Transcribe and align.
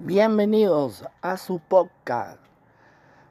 Bienvenidos 0.00 1.04
a 1.22 1.36
su 1.38 1.58
podcast 1.58 2.38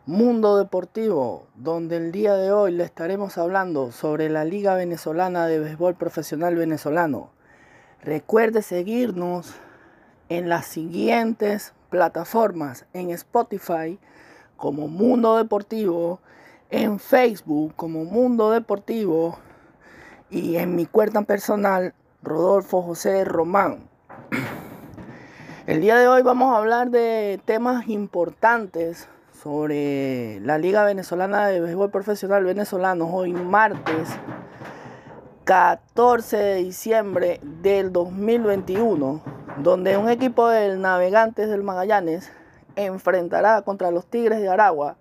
Mundo 0.06 0.58
Deportivo, 0.58 1.48
donde 1.56 1.96
el 1.96 2.12
día 2.12 2.34
de 2.34 2.52
hoy 2.52 2.74
le 2.74 2.84
estaremos 2.84 3.38
hablando 3.38 3.94
sobre 3.94 4.28
la 4.28 4.44
Liga 4.44 4.76
Venezolana 4.76 5.48
de 5.48 5.60
Béisbol 5.60 5.96
Profesional 5.96 6.58
Venezolano. 6.58 7.30
Recuerde 8.04 8.62
seguirnos 8.64 9.56
en 10.28 10.50
las 10.50 10.66
siguientes 10.66 11.74
plataformas, 11.90 12.86
en 12.92 13.12
Spotify 13.12 13.98
como 14.58 14.90
Mundo 14.90 15.38
Deportivo, 15.38 16.20
en 16.70 17.00
Facebook 17.00 17.76
como 17.78 18.04
Mundo 18.04 18.52
Deportivo 18.52 19.40
y 20.30 20.58
en 20.58 20.76
mi 20.76 20.86
cuenta 20.86 21.22
personal 21.22 21.94
Rodolfo 22.22 22.82
José 22.82 23.24
Román. 23.24 23.88
El 25.68 25.82
día 25.82 25.98
de 25.98 26.08
hoy 26.08 26.22
vamos 26.22 26.54
a 26.54 26.60
hablar 26.60 26.92
de 26.92 27.42
temas 27.44 27.90
importantes 27.90 29.10
sobre 29.34 30.40
la 30.40 30.58
Liga 30.58 30.86
Venezolana 30.86 31.48
de 31.48 31.60
Béisbol 31.60 31.92
Profesional 31.92 32.46
Venezolano. 32.46 33.14
Hoy 33.14 33.34
martes 33.34 34.08
14 35.44 36.38
de 36.38 36.56
diciembre 36.56 37.42
del 37.44 37.92
2021, 37.92 39.22
donde 39.58 39.98
un 39.98 40.08
equipo 40.08 40.48
del 40.48 40.80
Navegantes 40.80 41.50
del 41.50 41.64
Magallanes 41.64 42.32
enfrentará 42.78 43.62
contra 43.64 43.92
los 43.92 44.06
Tigres 44.06 44.40
de 44.40 44.48
Aragua. 44.48 44.96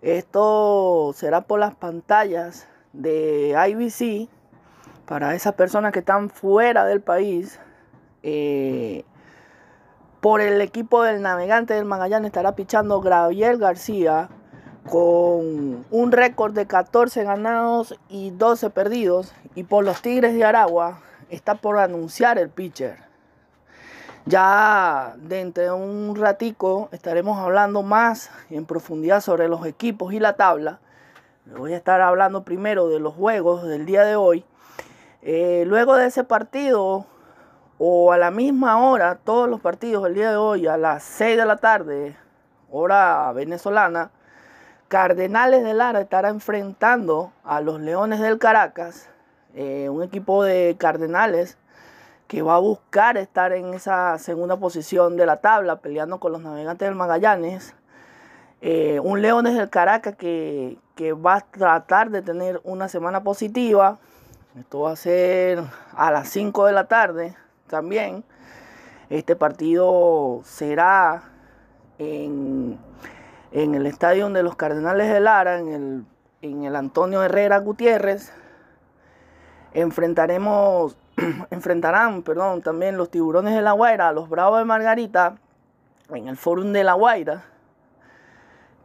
Esto 0.00 1.12
será 1.14 1.42
por 1.42 1.60
las 1.60 1.74
pantallas 1.74 2.66
de 2.94 3.54
IBC 3.68 4.30
para 5.04 5.34
esas 5.34 5.52
personas 5.52 5.92
que 5.92 5.98
están 5.98 6.30
fuera 6.30 6.86
del 6.86 7.02
país. 7.02 7.60
Eh, 8.22 9.04
por 10.24 10.40
el 10.40 10.62
equipo 10.62 11.02
del 11.02 11.20
navegante 11.20 11.74
del 11.74 11.84
Magallanes 11.84 12.28
estará 12.28 12.56
pichando 12.56 13.02
Gabriel 13.02 13.58
García 13.58 14.30
con 14.88 15.84
un 15.90 16.12
récord 16.12 16.54
de 16.54 16.66
14 16.66 17.24
ganados 17.24 17.94
y 18.08 18.30
12 18.30 18.70
perdidos. 18.70 19.34
Y 19.54 19.64
por 19.64 19.84
los 19.84 20.00
Tigres 20.00 20.32
de 20.32 20.42
Aragua 20.42 21.02
está 21.28 21.56
por 21.56 21.76
anunciar 21.76 22.38
el 22.38 22.48
pitcher. 22.48 23.00
Ya 24.24 25.14
dentro 25.18 25.62
de 25.62 25.72
un 25.72 26.16
ratico 26.16 26.88
estaremos 26.90 27.38
hablando 27.38 27.82
más 27.82 28.30
en 28.48 28.64
profundidad 28.64 29.20
sobre 29.20 29.48
los 29.48 29.66
equipos 29.66 30.14
y 30.14 30.20
la 30.20 30.36
tabla. 30.36 30.80
Voy 31.54 31.74
a 31.74 31.76
estar 31.76 32.00
hablando 32.00 32.44
primero 32.44 32.88
de 32.88 32.98
los 32.98 33.12
juegos 33.12 33.64
del 33.64 33.84
día 33.84 34.04
de 34.04 34.16
hoy. 34.16 34.42
Eh, 35.20 35.64
luego 35.66 35.96
de 35.96 36.06
ese 36.06 36.24
partido 36.24 37.04
o 37.86 38.12
a 38.12 38.16
la 38.16 38.30
misma 38.30 38.78
hora, 38.78 39.18
todos 39.22 39.46
los 39.46 39.60
partidos 39.60 40.06
el 40.06 40.14
día 40.14 40.30
de 40.30 40.36
hoy, 40.36 40.66
a 40.66 40.78
las 40.78 41.02
6 41.02 41.36
de 41.36 41.44
la 41.44 41.58
tarde, 41.58 42.16
hora 42.70 43.30
venezolana, 43.32 44.10
Cardenales 44.88 45.62
de 45.62 45.74
Lara 45.74 46.00
estará 46.00 46.30
enfrentando 46.30 47.30
a 47.44 47.60
los 47.60 47.82
Leones 47.82 48.20
del 48.20 48.38
Caracas, 48.38 49.10
eh, 49.54 49.90
un 49.90 50.02
equipo 50.02 50.44
de 50.44 50.76
Cardenales 50.78 51.58
que 52.26 52.40
va 52.40 52.54
a 52.54 52.58
buscar 52.58 53.18
estar 53.18 53.52
en 53.52 53.74
esa 53.74 54.18
segunda 54.18 54.56
posición 54.56 55.18
de 55.18 55.26
la 55.26 55.42
tabla, 55.42 55.80
peleando 55.80 56.18
con 56.20 56.32
los 56.32 56.40
Navegantes 56.40 56.88
del 56.88 56.94
Magallanes. 56.94 57.74
Eh, 58.62 58.98
un 59.00 59.20
Leones 59.20 59.56
del 59.56 59.68
Caracas 59.68 60.16
que, 60.16 60.78
que 60.94 61.12
va 61.12 61.34
a 61.34 61.40
tratar 61.42 62.08
de 62.08 62.22
tener 62.22 62.62
una 62.64 62.88
semana 62.88 63.22
positiva. 63.22 63.98
Esto 64.58 64.80
va 64.80 64.92
a 64.92 64.96
ser 64.96 65.62
a 65.94 66.10
las 66.10 66.30
5 66.30 66.64
de 66.64 66.72
la 66.72 66.88
tarde 66.88 67.36
también. 67.66 68.24
Este 69.10 69.36
partido 69.36 70.40
será 70.44 71.24
en, 71.98 72.78
el 73.52 73.86
estadio 73.86 74.28
de 74.30 74.42
los 74.42 74.56
Cardenales 74.56 75.12
de 75.12 75.20
Lara, 75.20 75.58
en 75.58 75.68
el, 75.68 76.04
en 76.42 76.64
el 76.64 76.76
Antonio 76.76 77.22
Herrera 77.22 77.58
Gutiérrez. 77.58 78.32
Enfrentaremos, 79.72 80.96
enfrentarán 81.50 82.22
perdón, 82.22 82.62
también 82.62 82.96
los 82.96 83.10
Tiburones 83.10 83.54
de 83.54 83.62
la 83.62 83.72
Guaira, 83.72 84.12
los 84.12 84.28
Bravos 84.28 84.58
de 84.58 84.64
Margarita, 84.64 85.36
en 86.10 86.28
el 86.28 86.36
Fórum 86.36 86.72
de 86.72 86.84
la 86.84 86.94
Guaira. 86.94 87.44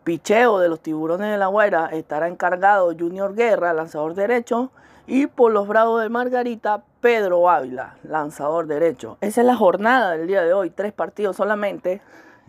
Picheo 0.03 0.59
de 0.59 0.69
los 0.69 0.81
Tiburones 0.81 1.29
de 1.31 1.37
la 1.37 1.47
Guaira 1.47 1.87
estará 1.87 2.27
encargado 2.27 2.93
Junior 2.97 3.35
Guerra, 3.35 3.73
lanzador 3.73 4.15
derecho, 4.15 4.71
y 5.05 5.27
por 5.27 5.51
los 5.51 5.67
Bravos 5.67 6.01
de 6.01 6.09
Margarita, 6.09 6.83
Pedro 7.01 7.49
Ávila, 7.49 7.95
lanzador 8.03 8.67
derecho. 8.67 9.17
Esa 9.21 9.41
es 9.41 9.47
la 9.47 9.55
jornada 9.55 10.11
del 10.11 10.27
día 10.27 10.43
de 10.43 10.53
hoy, 10.53 10.69
tres 10.69 10.91
partidos 10.91 11.37
solamente. 11.37 12.01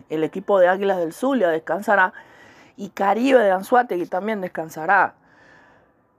El 0.09 0.23
equipo 0.23 0.59
de 0.59 0.67
Águilas 0.67 0.97
del 0.97 1.13
Zulia 1.13 1.49
descansará 1.49 2.13
y 2.75 2.89
Caribe 2.89 3.39
de 3.39 3.51
Anzuategui 3.51 4.07
también 4.07 4.41
descansará. 4.41 5.15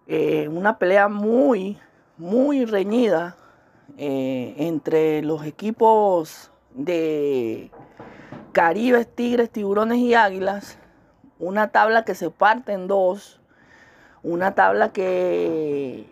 Eh, 0.06 0.48
una 0.48 0.78
pelea 0.78 1.08
muy, 1.08 1.78
muy 2.16 2.64
reñida 2.64 3.36
eh, 3.98 4.54
entre 4.56 5.22
los 5.22 5.44
equipos 5.44 6.50
de 6.74 7.70
Caribe, 8.52 9.04
Tigres, 9.04 9.50
Tiburones 9.50 9.98
y 9.98 10.14
Águilas. 10.14 10.78
Una 11.38 11.68
tabla 11.68 12.04
que 12.04 12.14
se 12.14 12.30
parte 12.30 12.72
en 12.72 12.88
dos. 12.88 13.40
Una 14.22 14.54
tabla 14.54 14.92
que 14.92 16.11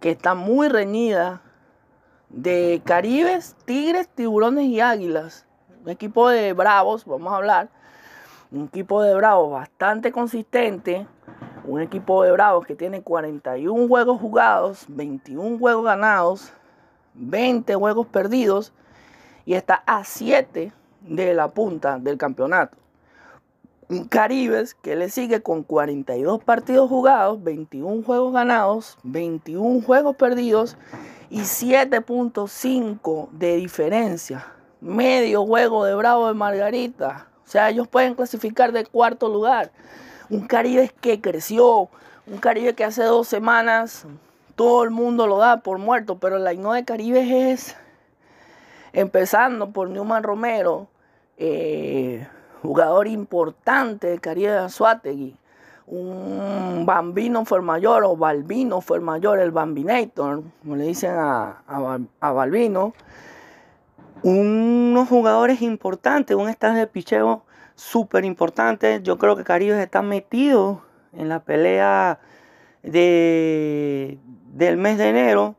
que 0.00 0.10
está 0.10 0.34
muy 0.34 0.68
reñida 0.68 1.42
de 2.30 2.80
Caribes, 2.84 3.54
Tigres, 3.66 4.08
Tiburones 4.08 4.64
y 4.66 4.80
Águilas. 4.80 5.46
Un 5.84 5.90
equipo 5.90 6.28
de 6.28 6.52
Bravos, 6.52 7.04
vamos 7.04 7.32
a 7.32 7.36
hablar. 7.36 7.68
Un 8.50 8.64
equipo 8.64 9.02
de 9.02 9.14
Bravos 9.14 9.52
bastante 9.52 10.10
consistente. 10.10 11.06
Un 11.64 11.82
equipo 11.82 12.22
de 12.22 12.32
Bravos 12.32 12.66
que 12.66 12.74
tiene 12.74 13.02
41 13.02 13.88
juegos 13.88 14.20
jugados, 14.20 14.86
21 14.88 15.58
juegos 15.58 15.84
ganados, 15.84 16.52
20 17.14 17.74
juegos 17.74 18.06
perdidos 18.06 18.72
y 19.44 19.54
está 19.54 19.82
a 19.86 20.04
7 20.04 20.72
de 21.02 21.34
la 21.34 21.48
punta 21.48 21.98
del 21.98 22.16
campeonato. 22.16 22.76
Caribes 24.08 24.74
que 24.74 24.94
le 24.94 25.10
sigue 25.10 25.42
con 25.42 25.64
42 25.64 26.44
partidos 26.44 26.88
jugados, 26.88 27.42
21 27.42 28.04
juegos 28.04 28.32
ganados, 28.32 28.98
21 29.02 29.82
juegos 29.82 30.16
perdidos 30.16 30.76
y 31.28 31.40
7.5 31.40 33.30
de 33.32 33.56
diferencia. 33.56 34.46
Medio 34.80 35.44
juego 35.44 35.84
de 35.84 35.94
Bravo 35.94 36.28
de 36.28 36.34
Margarita. 36.34 37.26
O 37.44 37.50
sea, 37.50 37.70
ellos 37.70 37.88
pueden 37.88 38.14
clasificar 38.14 38.70
de 38.72 38.86
cuarto 38.86 39.28
lugar. 39.28 39.72
Un 40.28 40.46
Caribe 40.46 40.92
que 41.00 41.20
creció, 41.20 41.88
un 42.26 42.38
Caribe 42.38 42.74
que 42.74 42.84
hace 42.84 43.02
dos 43.02 43.26
semanas 43.26 44.06
todo 44.54 44.84
el 44.84 44.90
mundo 44.90 45.26
lo 45.26 45.38
da 45.38 45.62
por 45.62 45.78
muerto, 45.78 46.18
pero 46.18 46.38
la 46.38 46.52
INO 46.52 46.74
de 46.74 46.84
Caribe 46.84 47.50
es, 47.50 47.76
empezando 48.92 49.70
por 49.70 49.88
Newman 49.88 50.22
Romero, 50.22 50.86
eh, 51.38 52.28
jugador 52.62 53.08
importante 53.08 54.08
de 54.08 54.18
Caribe 54.18 54.52
de 54.52 54.58
Anzuategui, 54.58 55.36
un 55.90 56.84
bambino 56.86 57.44
fue 57.44 57.60
mayor 57.62 58.04
o 58.04 58.16
balbino 58.16 58.80
fue 58.80 59.00
mayor, 59.00 59.40
el 59.40 59.50
bambinator, 59.50 60.44
como 60.62 60.76
le 60.76 60.84
dicen 60.84 61.10
a, 61.16 61.62
a, 62.20 62.32
balbino, 62.32 62.94
unos 64.22 65.08
jugadores 65.08 65.62
importantes, 65.62 66.36
un 66.36 66.48
estado 66.48 66.74
de 66.74 66.86
picheo 66.86 67.42
súper 67.74 68.24
importante. 68.24 69.00
Yo 69.02 69.18
creo 69.18 69.34
que 69.34 69.42
Caribe 69.42 69.82
está 69.82 70.00
metido 70.02 70.82
en 71.12 71.28
la 71.28 71.40
pelea 71.40 72.20
de, 72.84 74.18
del 74.52 74.76
mes 74.76 74.96
de 74.98 75.08
enero. 75.08 75.56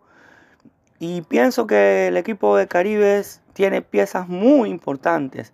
Y 1.00 1.23
pienso 1.23 1.68
que 1.68 2.07
el 2.07 2.16
equipo 2.16 2.56
de 2.56 2.68
Caribe 2.68 3.22
tiene 3.53 3.81
piezas 3.81 4.29
muy 4.29 4.69
importantes. 4.69 5.51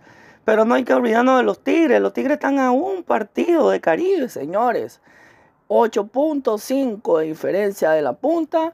Pero 0.48 0.64
no 0.64 0.76
hay 0.76 0.86
que 0.86 0.94
olvidarnos 0.94 1.40
de 1.40 1.44
los 1.44 1.62
Tigres. 1.62 2.00
Los 2.00 2.14
Tigres 2.14 2.36
están 2.36 2.58
a 2.58 2.72
un 2.72 3.04
partido 3.04 3.70
de 3.70 3.82
Caribe, 3.82 4.30
señores. 4.30 5.02
8.5 5.68 7.20
de 7.20 7.26
diferencia 7.26 7.92
de 7.92 8.02
la 8.02 8.14
punta. 8.14 8.74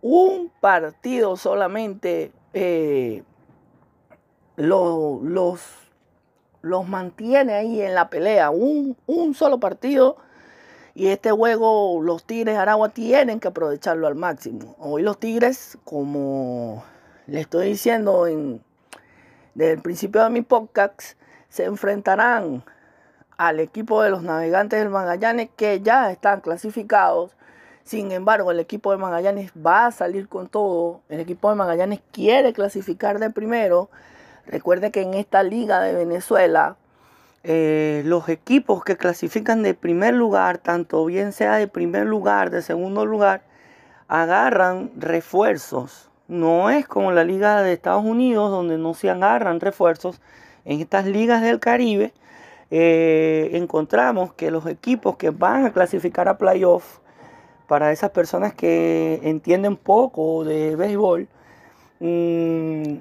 Un 0.00 0.50
partido 0.62 1.36
solamente 1.36 2.32
eh, 2.54 3.22
los, 4.56 5.20
los, 6.62 6.88
mantiene 6.88 7.52
ahí 7.52 7.82
en 7.82 7.94
la 7.94 8.08
pelea. 8.08 8.48
Un, 8.48 8.96
un 9.06 9.34
solo 9.34 9.60
partido. 9.60 10.16
Y 10.94 11.08
este 11.08 11.32
juego 11.32 12.00
los 12.02 12.24
Tigres 12.24 12.56
Aragua 12.56 12.88
tienen 12.88 13.40
que 13.40 13.48
aprovecharlo 13.48 14.06
al 14.06 14.14
máximo. 14.14 14.74
Hoy 14.78 15.02
los 15.02 15.20
Tigres, 15.20 15.76
como 15.84 16.82
le 17.26 17.42
estoy 17.42 17.66
diciendo 17.66 18.26
en, 18.26 18.62
desde 19.54 19.72
el 19.72 19.82
principio 19.82 20.22
de 20.22 20.30
mi 20.30 20.42
podcast, 20.42 21.16
se 21.48 21.64
enfrentarán 21.64 22.64
al 23.36 23.58
equipo 23.58 24.02
de 24.02 24.10
los 24.10 24.22
navegantes 24.22 24.78
del 24.78 24.90
Magallanes 24.90 25.48
que 25.56 25.80
ya 25.80 26.10
están 26.12 26.40
clasificados. 26.40 27.32
Sin 27.84 28.12
embargo, 28.12 28.50
el 28.50 28.60
equipo 28.60 28.92
de 28.92 28.98
Magallanes 28.98 29.50
va 29.54 29.86
a 29.86 29.90
salir 29.90 30.28
con 30.28 30.48
todo. 30.48 31.00
El 31.08 31.20
equipo 31.20 31.48
de 31.48 31.56
Magallanes 31.56 32.00
quiere 32.12 32.52
clasificar 32.52 33.18
de 33.18 33.30
primero. 33.30 33.88
Recuerde 34.46 34.90
que 34.90 35.02
en 35.02 35.14
esta 35.14 35.42
liga 35.42 35.80
de 35.80 35.94
Venezuela, 35.94 36.76
eh, 37.42 38.02
los 38.04 38.28
equipos 38.28 38.84
que 38.84 38.98
clasifican 38.98 39.62
de 39.62 39.72
primer 39.72 40.12
lugar, 40.12 40.58
tanto 40.58 41.04
bien 41.06 41.32
sea 41.32 41.56
de 41.56 41.66
primer 41.66 42.06
lugar, 42.06 42.50
de 42.50 42.60
segundo 42.60 43.06
lugar, 43.06 43.42
agarran 44.06 44.90
refuerzos. 44.96 46.09
No 46.30 46.70
es 46.70 46.86
como 46.86 47.10
la 47.10 47.24
liga 47.24 47.60
de 47.60 47.72
Estados 47.72 48.04
Unidos, 48.04 48.52
donde 48.52 48.78
no 48.78 48.94
se 48.94 49.10
agarran 49.10 49.58
refuerzos. 49.58 50.20
En 50.64 50.80
estas 50.80 51.04
ligas 51.06 51.42
del 51.42 51.58
Caribe, 51.58 52.12
eh, 52.70 53.50
encontramos 53.54 54.32
que 54.34 54.52
los 54.52 54.64
equipos 54.66 55.16
que 55.16 55.30
van 55.30 55.66
a 55.66 55.72
clasificar 55.72 56.28
a 56.28 56.38
playoff, 56.38 57.00
para 57.66 57.90
esas 57.90 58.10
personas 58.10 58.54
que 58.54 59.18
entienden 59.24 59.76
poco 59.76 60.44
de 60.44 60.76
béisbol, 60.76 61.26
mm, 61.98 62.94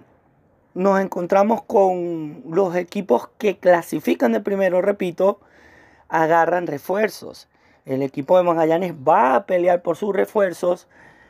nos 0.74 1.00
encontramos 1.00 1.62
con 1.64 2.42
los 2.50 2.76
equipos 2.76 3.30
que 3.38 3.60
clasifican 3.60 4.32
de 4.32 4.42
primero, 4.42 4.82
repito, 4.82 5.40
agarran 6.08 6.66
refuerzos. 6.66 7.48
El 7.86 8.02
equipo 8.02 8.38
de 8.38 8.44
Magallanes 8.44 8.94
va 8.94 9.36
a 9.36 9.46
pelear 9.46 9.84
por 9.84 9.98
sus 9.98 10.16
refuerzos. 10.16 10.88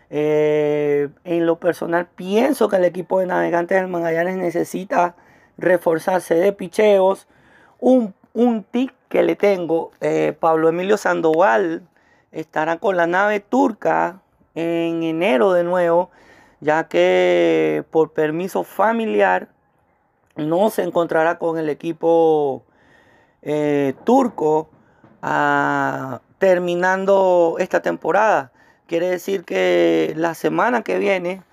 Eh, 0.10 1.10
en 1.24 1.46
lo 1.46 1.60
personal 1.60 2.08
pienso 2.08 2.68
que 2.68 2.78
el 2.78 2.86
equipo 2.86 3.20
de 3.20 3.28
Navegantes 3.28 3.80
del 3.80 3.88
Magallanes 3.88 4.38
necesita 4.38 5.16
reforzarse 5.58 6.36
de 6.36 6.54
picheos. 6.54 7.28
Un, 7.80 8.14
un 8.34 8.64
tic 8.64 8.94
que 9.08 9.24
le 9.24 9.36
tengo, 9.36 9.92
eh, 10.02 10.36
Pablo 10.40 10.70
Emilio 10.70 10.98
Sandoval 10.98 11.84
estará 12.32 12.78
con 12.78 12.98
la 12.98 13.08
nave 13.08 13.40
turca 13.40 14.22
en 14.56 15.04
enero 15.04 15.54
de 15.54 15.64
nuevo 15.64 16.10
ya 16.62 16.88
que 16.88 17.84
por 17.92 18.12
permiso 18.12 18.64
familiar 18.64 19.50
no 20.36 20.70
se 20.70 20.84
encontrará 20.84 21.38
con 21.38 21.58
el 21.58 21.70
equipo 21.70 22.64
eh, 23.42 23.94
turco 24.04 24.70
ah, 25.22 26.22
terminando 26.38 27.56
esta 27.60 27.82
temporada. 27.82 28.52
Quiere 28.90 29.08
decir 29.08 29.46
que 29.46 30.14
la 30.18 30.34
semana 30.34 30.82
que 30.82 30.98
viene 30.98 31.44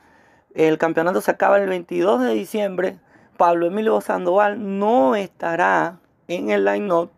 el 0.55 0.79
campeonato 0.79 1.21
se 1.21 1.31
acaba 1.31 1.59
el 1.59 1.69
22 1.69 2.23
de 2.23 2.33
diciembre. 2.33 2.97
Pablo 3.37 3.67
Emilio 3.67 4.01
Sandoval 4.01 4.79
no 4.79 5.17
estará 5.17 5.99
en 6.29 6.49
el 6.49 6.65
line-up. 6.65 7.11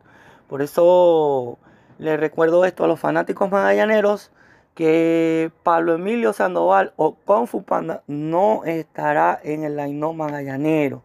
Por 0.49 0.61
eso 0.61 1.57
le 1.99 2.17
recuerdo 2.17 2.65
esto 2.65 2.83
a 2.83 2.89
los 2.89 2.99
fanáticos 2.99 3.49
magallaneros 3.49 4.33
que 4.75 5.53
Pablo 5.63 5.95
Emilio 5.95 6.33
Sandoval 6.33 6.95
o 6.97 7.15
Kung 7.15 7.47
Fu 7.47 7.63
Panda 7.63 8.03
no 8.09 8.65
estará 8.65 9.39
en 9.45 9.63
el 9.63 9.77
line 9.77 10.15
magallanero. 10.15 11.05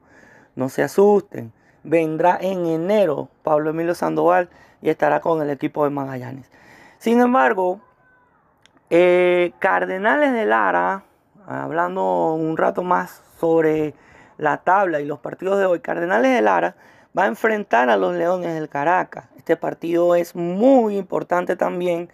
No 0.56 0.70
se 0.70 0.82
asusten. 0.82 1.54
Vendrá 1.84 2.40
en 2.42 2.66
enero 2.66 3.30
Pablo 3.44 3.70
Emilio 3.70 3.94
Sandoval 3.94 4.50
y 4.82 4.90
estará 4.90 5.20
con 5.20 5.40
el 5.44 5.52
equipo 5.52 5.84
de 5.84 5.92
Magallanes. 5.92 6.50
Sin 6.98 7.22
embargo, 7.22 7.80
eh, 8.96 9.54
Cardenales 9.58 10.34
de 10.34 10.46
Lara, 10.46 11.04
hablando 11.48 12.36
un 12.36 12.56
rato 12.58 12.84
más 12.84 13.24
sobre 13.40 13.96
la 14.38 14.58
tabla 14.58 15.02
y 15.02 15.06
los 15.06 15.18
partidos 15.18 15.58
de 15.58 15.66
hoy, 15.66 15.80
Cardenales 15.80 16.32
de 16.32 16.44
Lara 16.44 16.76
va 17.18 17.24
a 17.24 17.26
enfrentar 17.26 17.90
a 17.90 17.98
los 17.98 18.14
Leones 18.14 18.54
del 18.54 18.70
Caracas. 18.70 19.26
Este 19.36 19.58
partido 19.58 20.14
es 20.14 20.36
muy 20.36 20.96
importante 20.96 21.56
también 21.56 22.10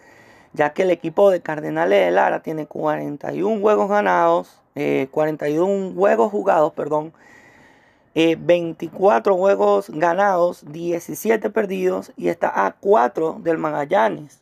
ya 0.54 0.72
que 0.72 0.84
el 0.84 0.90
equipo 0.90 1.30
de 1.30 1.42
Cardenales 1.42 2.02
de 2.02 2.12
Lara 2.12 2.40
tiene 2.40 2.64
41 2.64 3.60
juegos 3.60 3.90
ganados, 3.90 4.58
41 5.10 5.90
eh, 5.90 5.92
juegos 5.94 6.30
jugados, 6.30 6.72
perdón, 6.72 7.12
24 8.14 9.34
eh, 9.34 9.38
juegos 9.38 9.90
ganados, 9.90 10.64
17 10.72 11.50
perdidos 11.50 12.10
y 12.16 12.28
está 12.28 12.64
a 12.64 12.72
4 12.72 13.36
del 13.42 13.58
Magallanes. 13.58 14.40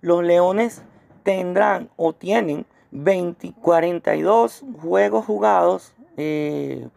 Los 0.00 0.24
Leones 0.24 0.82
tendrán 1.28 1.90
o 1.96 2.14
tienen 2.14 2.64
20, 2.90 3.52
42 3.60 4.64
juegos 4.80 5.26
jugados, 5.26 5.92
42 6.16 6.16
eh, 6.16 6.88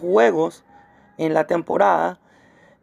juegos 0.00 0.64
en 1.18 1.34
la 1.34 1.46
temporada 1.46 2.18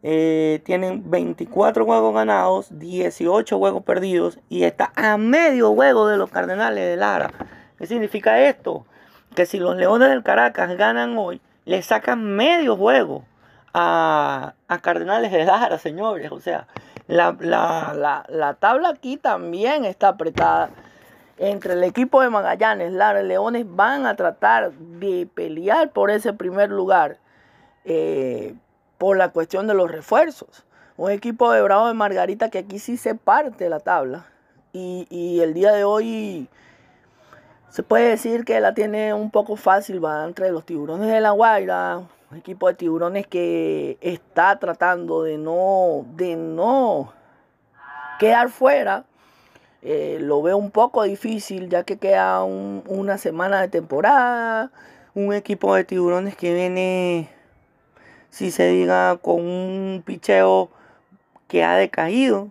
eh, 0.04 0.62
tienen 0.64 1.10
24 1.10 1.84
juegos 1.84 2.14
ganados, 2.14 2.68
18 2.78 3.58
juegos 3.58 3.82
perdidos 3.82 4.38
y 4.48 4.62
está 4.62 4.92
a 4.94 5.16
medio 5.16 5.74
juego 5.74 6.06
de 6.06 6.16
los 6.16 6.30
Cardenales 6.30 6.84
de 6.84 6.96
Lara. 6.96 7.32
¿Qué 7.76 7.88
significa 7.88 8.38
esto? 8.38 8.86
Que 9.34 9.46
si 9.46 9.58
los 9.58 9.74
Leones 9.74 10.10
del 10.10 10.22
Caracas 10.22 10.76
ganan 10.76 11.18
hoy, 11.18 11.40
le 11.64 11.82
sacan 11.82 12.36
medio 12.36 12.76
juego 12.76 13.24
a, 13.74 14.54
Cardenales 14.80 15.32
de 15.32 15.44
Lara, 15.44 15.76
señores. 15.78 16.30
O 16.30 16.38
sea, 16.38 16.68
la, 17.08 18.24
la, 18.28 18.54
tabla 18.54 18.90
aquí 18.90 19.16
también 19.16 19.84
está 19.84 20.08
apretada. 20.08 20.70
Entre 21.38 21.74
el 21.74 21.84
equipo 21.84 22.22
de 22.22 22.30
Magallanes, 22.30 22.92
Lara 22.92 23.20
y 23.22 23.26
Leones 23.26 23.66
van 23.68 24.06
a 24.06 24.16
tratar 24.16 24.72
de 24.72 25.28
pelear 25.34 25.90
por 25.90 26.10
ese 26.10 26.32
primer 26.32 26.70
lugar. 26.70 27.18
Eh, 27.84 28.54
por 28.98 29.16
la 29.16 29.30
cuestión 29.30 29.66
de 29.66 29.74
los 29.74 29.90
refuerzos. 29.90 30.64
Un 30.96 31.10
equipo 31.10 31.52
de 31.52 31.62
Bravo 31.62 31.88
de 31.88 31.94
Margarita 31.94 32.48
que 32.50 32.58
aquí 32.58 32.78
sí 32.78 32.96
se 32.96 33.14
parte 33.14 33.68
la 33.68 33.80
tabla. 33.80 34.26
Y, 34.72 35.40
el 35.40 35.54
día 35.54 35.72
de 35.72 35.84
hoy 35.84 36.48
se 37.70 37.82
puede 37.82 38.10
decir 38.10 38.44
que 38.44 38.60
la 38.60 38.74
tiene 38.74 39.14
un 39.14 39.30
poco 39.30 39.56
fácil, 39.56 40.04
va 40.04 40.24
entre 40.24 40.50
los 40.50 40.66
tiburones 40.66 41.08
de 41.08 41.20
la 41.20 41.30
Guaira, 41.30 42.02
un 42.30 42.38
equipo 42.38 42.68
de 42.68 42.74
tiburones 42.74 43.26
que 43.26 43.98
está 44.00 44.58
tratando 44.58 45.22
de 45.22 45.38
no, 45.38 46.06
de 46.14 46.36
no 46.36 47.12
quedar 48.18 48.48
fuera. 48.48 49.04
Eh, 49.82 50.18
lo 50.20 50.42
veo 50.42 50.56
un 50.56 50.70
poco 50.70 51.04
difícil 51.04 51.68
ya 51.68 51.84
que 51.84 51.98
queda 51.98 52.42
una 52.42 53.18
semana 53.18 53.60
de 53.60 53.68
temporada. 53.68 54.72
Un 55.14 55.32
equipo 55.32 55.74
de 55.74 55.84
tiburones 55.84 56.36
que 56.36 56.52
viene 56.52 57.30
si 58.30 58.50
se 58.50 58.68
diga 58.68 59.16
con 59.18 59.40
un 59.40 60.02
picheo 60.04 60.70
que 61.48 61.62
ha 61.62 61.76
decaído. 61.76 62.50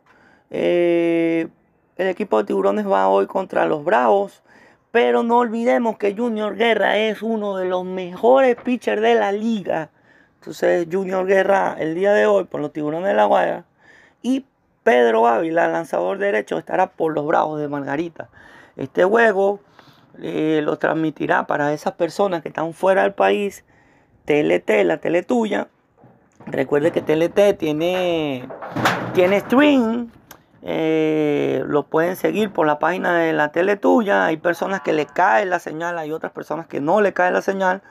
Eh, 0.51 1.48
el 1.98 2.07
equipo 2.07 2.38
de 2.38 2.45
tiburones 2.45 2.88
va 2.88 3.10
hoy 3.10 3.28
contra 3.28 3.66
los 3.66 3.83
Bravos. 3.83 4.42
Pero 4.95 5.24
no 5.24 5.39
olvidemos 5.39 5.97
que 5.97 6.15
Junior 6.15 6.56
Guerra 6.56 6.97
es 6.97 7.21
uno 7.21 7.57
de 7.57 7.65
los 7.65 7.83
mejores 7.83 8.56
pitchers 8.56 9.01
de 9.01 9.15
la 9.15 9.33
liga. 9.33 9.89
Entonces 10.36 10.88
Junior 10.89 11.25
Guerra 11.25 11.75
el 11.77 11.95
día 11.95 12.13
de 12.13 12.25
hoy 12.27 12.45
por 12.45 12.61
los 12.61 12.71
tiburones 12.71 13.09
de 13.09 13.14
la 13.14 13.25
Guaya. 13.25 13.66
Y 14.21 14.45
Pedro 14.83 15.28
Ávila, 15.28 15.68
lanzador 15.68 16.18
derecho, 16.18 16.57
estará 16.57 16.92
por 16.92 17.14
los 17.14 17.28
Bravos 17.28 17.59
de 17.59 17.68
Margarita. 17.68 18.30
Este 18.78 19.04
juego 19.04 19.59
eh, 20.21 20.61
lo 20.64 20.78
transmitirá 20.78 21.45
para 21.45 21.73
esas 21.73 21.92
personas 21.95 22.42
que 22.42 22.47
están 22.47 22.71
fuera 22.71 23.02
del 23.02 23.14
país. 23.14 23.66
TLT, 24.23 24.85
la 24.85 24.95
tele 25.02 25.23
tuya. 25.23 25.68
Recuerde 26.45 26.92
que 26.92 27.02
TLT 27.02 27.57
tiene, 27.57 28.47
tiene 29.14 29.42
stream. 29.42 30.09
Eh, 30.68 31.64
lo 31.68 31.84
pueden 31.84 32.16
seguir 32.16 32.52
por 32.52 32.66
la 32.66 32.80
página 32.80 33.16
de 33.19 33.34
la 33.34 33.52
tele 33.52 33.78
tuya. 33.78 34.26
Hay 34.26 34.38
personas 34.38 34.81
que 34.81 34.94
le 34.94 35.06
cae 35.06 35.45
la 35.45 35.60
señal, 35.60 36.00
hay 36.00 36.12
otras 36.12 36.31
personas 36.31 36.66
que 36.66 36.81
no 36.81 37.02
le 37.02 37.14
cae 37.14 37.31
la 37.31 37.44
señal. 37.44 37.84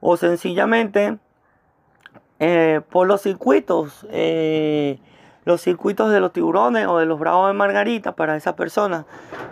O 0.00 0.16
sencillamente 0.16 1.18
eh, 2.38 2.80
por 2.90 3.06
los 3.06 3.20
circuitos. 3.20 4.06
Eh, 4.10 4.98
los 5.44 5.60
circuitos 5.60 6.10
de 6.10 6.20
los 6.20 6.32
tiburones 6.32 6.86
o 6.86 6.98
de 6.98 7.06
los 7.06 7.18
bravos 7.18 7.48
de 7.48 7.54
Margarita 7.54 8.12
para 8.12 8.36
esas 8.36 8.54
personas 8.54 9.04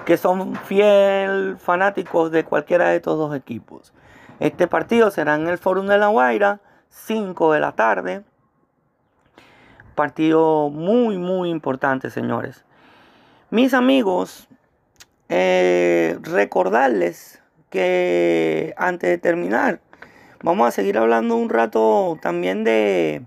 que 0.05 0.17
son 0.17 0.55
fiel 0.55 1.57
fanáticos 1.59 2.31
de 2.31 2.45
cualquiera 2.45 2.89
de 2.89 2.97
estos 2.97 3.19
dos 3.19 3.35
equipos. 3.35 3.93
Este 4.41 4.67
partido 4.67 5.11
será 5.11 5.35
en 5.35 5.49
el 5.49 5.59
Fórum 5.59 5.87
de 5.87 5.99
La 5.99 6.09
Guaira 6.09 6.61
5 6.91 7.53
de 7.53 7.61
la 7.61 7.73
tarde. 7.73 8.23
Partido 9.99 10.71
muy, 10.71 11.19
muy 11.19 11.51
importante, 11.51 12.11
señores. 12.11 12.65
Mis 13.51 13.75
amigos, 13.75 14.47
eh, 15.29 16.17
recordarles 16.23 17.43
que 17.69 18.75
antes 18.77 19.11
de 19.11 19.19
terminar, 19.19 19.81
vamos 20.41 20.69
a 20.69 20.71
seguir 20.71 20.99
hablando 20.99 21.35
un 21.35 21.49
rato 21.49 22.17
también 22.23 22.63
de, 22.63 23.23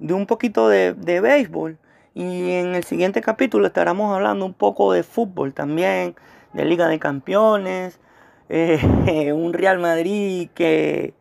de 0.00 0.14
un 0.14 0.26
poquito 0.26 0.68
de, 0.68 0.94
de 0.94 1.20
béisbol. 1.20 1.78
Y 2.12 2.50
en 2.50 2.74
el 2.74 2.82
siguiente 2.82 3.20
capítulo 3.20 3.68
estaremos 3.68 4.12
hablando 4.12 4.46
un 4.46 4.54
poco 4.54 4.92
de 4.92 5.04
fútbol 5.04 5.54
también, 5.54 6.16
de 6.54 6.64
Liga 6.64 6.88
de 6.88 6.98
Campeones, 6.98 8.00
eh, 8.48 9.32
un 9.32 9.52
Real 9.52 9.78
Madrid 9.78 10.50
que 10.54 11.14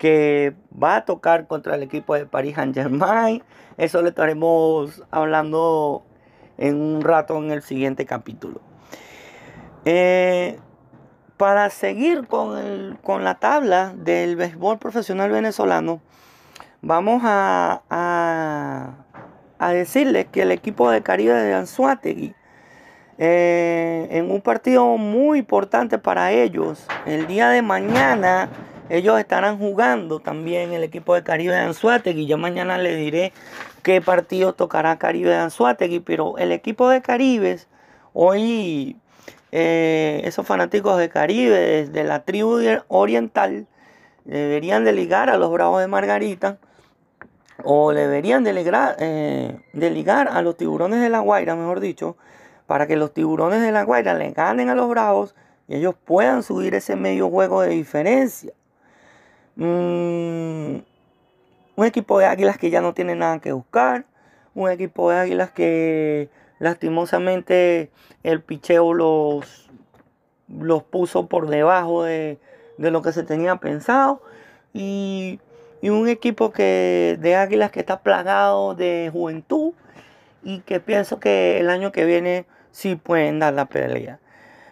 que 0.00 0.54
va 0.82 0.96
a 0.96 1.04
tocar 1.04 1.46
contra 1.46 1.74
el 1.74 1.82
equipo 1.82 2.14
de 2.14 2.24
Paris 2.24 2.54
Saint 2.54 2.74
Germain. 2.74 3.42
Eso 3.76 4.00
le 4.00 4.08
estaremos 4.08 5.04
hablando 5.10 6.04
en 6.56 6.80
un 6.80 7.02
rato 7.02 7.36
en 7.36 7.50
el 7.50 7.60
siguiente 7.60 8.06
capítulo. 8.06 8.62
Eh, 9.84 10.58
para 11.36 11.68
seguir 11.68 12.26
con, 12.28 12.98
con 13.02 13.24
la 13.24 13.34
tabla 13.34 13.92
del 13.94 14.36
béisbol 14.36 14.78
profesional 14.78 15.30
venezolano, 15.30 16.00
vamos 16.80 17.20
a, 17.22 17.82
a, 19.58 19.72
decirles 19.72 20.28
que 20.32 20.42
el 20.42 20.50
equipo 20.50 20.90
de 20.90 21.02
Caribe 21.02 21.34
de 21.34 21.52
Anzuategui, 21.52 22.34
eh, 23.18 24.08
en 24.12 24.30
un 24.30 24.40
partido 24.40 24.96
muy 24.96 25.40
importante 25.40 25.98
para 25.98 26.32
ellos, 26.32 26.86
el 27.04 27.26
día 27.26 27.50
de 27.50 27.60
mañana, 27.60 28.48
ellos 28.90 29.18
estarán 29.18 29.58
jugando 29.58 30.20
también 30.20 30.72
el 30.72 30.82
equipo 30.82 31.14
de 31.14 31.22
Caribe 31.22 31.54
de 31.54 31.60
Anzuategui. 31.60 32.26
Ya 32.26 32.36
mañana 32.36 32.76
les 32.76 32.96
diré 32.98 33.32
qué 33.82 34.00
partido 34.00 34.52
tocará 34.52 34.98
Caribe 34.98 35.30
de 35.30 35.36
Anzuategui, 35.36 36.00
pero 36.00 36.36
el 36.38 36.52
equipo 36.52 36.88
de 36.88 37.00
Caribes 37.00 37.68
hoy 38.12 38.96
eh, 39.52 40.22
esos 40.24 40.46
fanáticos 40.46 40.98
de 40.98 41.08
Caribe, 41.08 41.86
de 41.86 42.04
la 42.04 42.24
tribu 42.24 42.58
oriental, 42.88 43.66
deberían 44.24 44.84
de 44.84 44.92
ligar 44.92 45.30
a 45.30 45.36
los 45.36 45.50
Bravos 45.50 45.80
de 45.80 45.88
Margarita 45.88 46.58
o 47.64 47.92
deberían 47.92 48.44
de 48.44 48.52
ligar, 48.52 48.96
eh, 49.00 49.60
de 49.72 49.90
ligar 49.90 50.28
a 50.28 50.42
los 50.42 50.56
tiburones 50.56 51.00
de 51.00 51.10
la 51.10 51.20
Guaira, 51.20 51.56
mejor 51.56 51.80
dicho, 51.80 52.16
para 52.66 52.86
que 52.86 52.96
los 52.96 53.12
tiburones 53.12 53.60
de 53.60 53.72
la 53.72 53.82
Guaira 53.82 54.14
le 54.14 54.30
ganen 54.30 54.68
a 54.68 54.74
los 54.74 54.88
Bravos 54.88 55.34
y 55.68 55.76
ellos 55.76 55.94
puedan 56.04 56.42
subir 56.42 56.74
ese 56.74 56.96
medio 56.96 57.28
juego 57.28 57.62
de 57.62 57.70
diferencia. 57.70 58.52
Mm, 59.60 60.82
un 61.76 61.86
equipo 61.86 62.18
de 62.18 62.26
águilas 62.26 62.58
que 62.58 62.70
ya 62.70 62.80
no 62.80 62.92
tiene 62.92 63.14
nada 63.14 63.38
que 63.38 63.52
buscar, 63.52 64.04
un 64.54 64.68
equipo 64.70 65.10
de 65.10 65.18
águilas 65.18 65.50
que 65.52 66.28
Lastimosamente 66.60 67.90
el 68.22 68.42
picheo 68.42 68.92
los, 68.92 69.70
los 70.46 70.82
puso 70.82 71.26
por 71.26 71.48
debajo 71.48 72.04
de, 72.04 72.38
lo 72.76 73.00
que 73.00 73.12
se 73.12 73.22
tenía 73.22 73.56
pensado. 73.56 74.22
Y, 74.74 75.40
un 75.82 76.06
equipo 76.06 76.52
que, 76.52 77.16
de 77.18 77.34
Águilas 77.36 77.70
que 77.70 77.80
está 77.80 78.00
plagado 78.00 78.74
de 78.74 79.08
juventud 79.10 79.72
y 80.42 80.60
que 80.60 80.78
pienso 80.80 81.18
que 81.18 81.58
el 81.58 81.70
año 81.70 81.92
que 81.92 82.04
viene 82.04 82.44
sí 82.72 82.94
pueden 82.94 83.38
dar 83.38 83.54
la 83.54 83.64
pelea. 83.64 84.20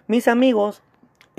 Mis 0.07 0.29
amigos, 0.29 0.83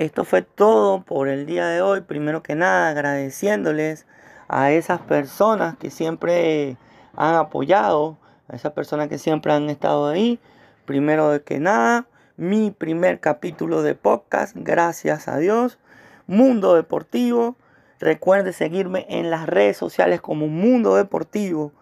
esto 0.00 0.24
fue 0.24 0.40
todo 0.40 1.02
por 1.02 1.28
el 1.28 1.44
día 1.44 1.66
de 1.66 1.82
hoy. 1.82 2.00
Primero 2.00 2.42
que 2.42 2.54
nada, 2.54 2.88
agradeciéndoles 2.88 4.06
a 4.48 4.72
esas 4.72 4.98
personas 5.02 5.76
que 5.76 5.90
siempre 5.90 6.78
han 7.14 7.34
apoyado 7.34 8.16
a 8.48 8.56
esas 8.56 8.72
personas 8.72 9.08
que 9.08 9.18
siempre 9.18 9.52
han 9.52 9.68
estado 9.68 10.08
ahí. 10.08 10.40
Primero 10.86 11.44
que 11.44 11.60
nada, 11.60 12.06
mi 12.38 12.70
primer 12.70 13.20
capítulo 13.20 13.82
de 13.82 13.94
podcast, 13.94 14.56
gracias 14.56 15.28
a 15.28 15.36
Dios. 15.36 15.78
Mundo 16.26 16.74
Deportivo. 16.74 17.56
Recuerde 17.98 18.54
seguirme 18.54 19.04
en 19.10 19.28
las 19.28 19.46
redes 19.46 19.76
sociales 19.76 20.22
como 20.22 20.48
Mundo 20.48 20.96
Deportivo 20.96 21.72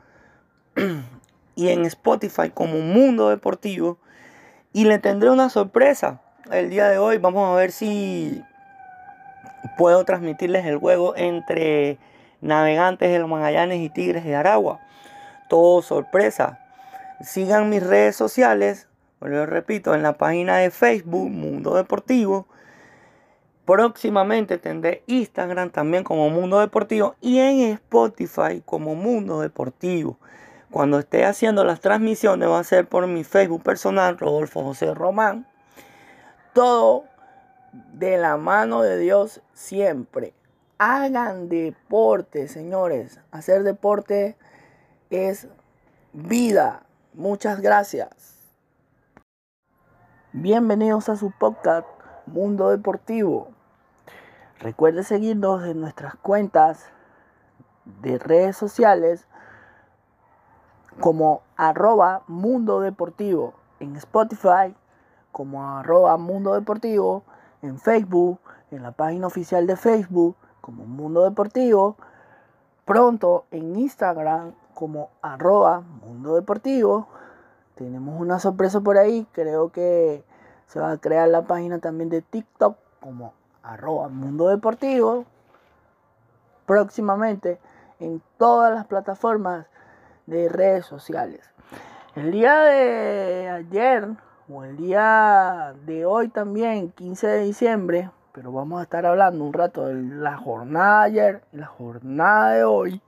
y 1.55 1.69
en 1.69 1.85
Spotify 1.85 2.51
como 2.53 2.81
Mundo 2.81 3.29
Deportivo. 3.29 3.99
Y 4.73 4.87
le 4.87 4.99
tendré 4.99 5.31
una 5.31 5.51
sorpresa 5.51 6.21
el 6.53 6.71
día 6.71 6.89
de 6.89 6.99
hoy. 6.99 7.19
Vamos 7.19 7.49
a 7.51 7.57
ver 7.57 7.73
si 7.73 8.43
puedo 9.77 10.05
transmitirles 10.05 10.67
el 10.67 10.79
juego 10.79 11.15
entre 11.17 11.99
Navegantes 12.41 13.11
de 13.11 13.19
los 13.19 13.29
Magallanes 13.29 13.81
y 13.81 13.91
Tigres 13.91 14.25
de 14.25 14.35
Aragua 14.35 14.81
todo 15.49 15.83
sorpresa. 15.83 16.61
Sigan 17.21 17.69
mis 17.69 17.83
redes 17.83 18.15
sociales, 18.15 18.87
lo 19.21 19.47
repito, 19.47 19.95
en 19.95 20.03
la 20.03 20.13
página 20.13 20.59
de 20.59 20.71
Facebook 20.71 21.31
Mundo 21.31 21.75
Deportivo. 21.75 22.47
Próximamente 23.65 24.57
tendré 24.59 25.03
Instagram 25.07 25.71
también 25.71 26.05
como 26.05 26.31
Mundo 26.31 26.61
Deportivo 26.61 27.17
y 27.21 27.39
en 27.39 27.61
Spotify 27.73 28.63
como 28.65 28.95
Mundo 28.95 29.41
Deportivo. 29.41 30.19
Cuando 30.71 30.99
esté 30.99 31.25
haciendo 31.25 31.65
las 31.65 31.81
transmisiones 31.81 32.49
va 32.49 32.61
a 32.61 32.65
ser 32.65 32.87
por 32.87 33.07
mi 33.07 33.25
Facebook 33.25 33.63
personal, 33.63 34.19
Rodolfo 34.19 34.63
José 34.63 34.95
Román. 34.95 35.47
Todo 36.59 37.05
de 37.93 38.19
la 38.19 38.37
mano 38.37 38.83
de 38.83 38.99
Dios 38.99 39.43
siempre. 39.53 40.35
Hagan 40.79 41.49
deporte, 41.49 42.49
señores. 42.49 43.21
Hacer 43.31 43.63
deporte 43.63 44.37
es 45.09 45.47
vida. 46.13 46.83
Muchas 47.15 47.61
gracias. 47.61 48.41
Bienvenidos 50.33 51.09
a 51.09 51.15
su 51.15 51.31
podcast 51.31 51.87
Mundo 52.27 52.71
Deportivo. 52.71 53.51
Recuerde 54.59 55.05
seguirnos 55.05 55.65
en 55.65 55.81
nuestras 55.81 56.17
cuentas 56.17 56.87
de 58.03 58.19
redes 58.19 58.57
sociales 58.57 59.29
como 60.99 61.43
arroba 61.57 62.25
Mundo 62.27 62.81
Deportivo 62.81 63.55
en 63.79 63.95
Spotify, 63.95 64.75
como 65.39 65.65
arroba 65.79 66.17
Mundo 66.17 66.55
Deportivo 66.55 67.23
en 67.63 67.79
Facebook, 67.79 68.41
en 68.73 68.83
la 68.83 68.91
página 68.91 69.29
oficial 69.29 69.69
de 69.69 69.77
Facebook 69.77 70.35
como 70.61 70.85
Mundo 70.85 71.23
Deportivo, 71.23 71.97
pronto 72.85 73.45
en 73.53 73.77
Instagram 73.77 74.55
como 74.75 75.11
arroba 75.23 75.83
Mundo 75.83 76.35
Deportivo. 76.35 77.07
Tenemos 77.77 78.21
una 78.21 78.41
sorpresa 78.41 78.81
por 78.81 78.99
ahí. 78.99 79.29
Creo 79.31 79.71
que 79.71 80.25
se 80.67 80.81
va 80.81 80.91
a 80.91 80.99
crear 80.99 81.29
la 81.29 81.43
página 81.43 81.79
también 81.79 82.11
de 82.11 82.21
TikTok 82.21 82.77
como 82.99 83.33
arroba 83.63 84.09
Mundo 84.09 84.49
Deportivo. 84.49 85.25
Próximamente 86.67 87.61
en 88.01 88.21
todas 88.39 88.75
las 88.75 88.87
plataformas 88.87 89.67
de 90.27 90.49
redes 90.49 90.85
sociales. 90.85 91.49
El 92.17 92.33
día 92.33 92.59
de 92.63 93.49
ayer 93.51 94.17
o 94.51 94.65
el 94.65 94.77
día 94.77 95.75
de 95.85 96.07
hoy 96.07 96.29
también, 96.29 96.91
15 96.93 97.27
de 97.27 97.41
diciembre, 97.41 98.11
pero 98.33 98.51
vamos 98.53 98.81
a 98.81 98.85
estar 98.85 99.05
hablando 99.05 99.45
un 99.45 99.53
rato 99.53 99.87
de 99.87 99.95
la 99.95 100.37
jornada 100.37 101.01
de 101.01 101.07
ayer 101.07 101.43
y 101.53 101.57
la 101.59 101.67
jornada 101.67 102.53
de 102.53 102.65
hoy. 102.65 103.03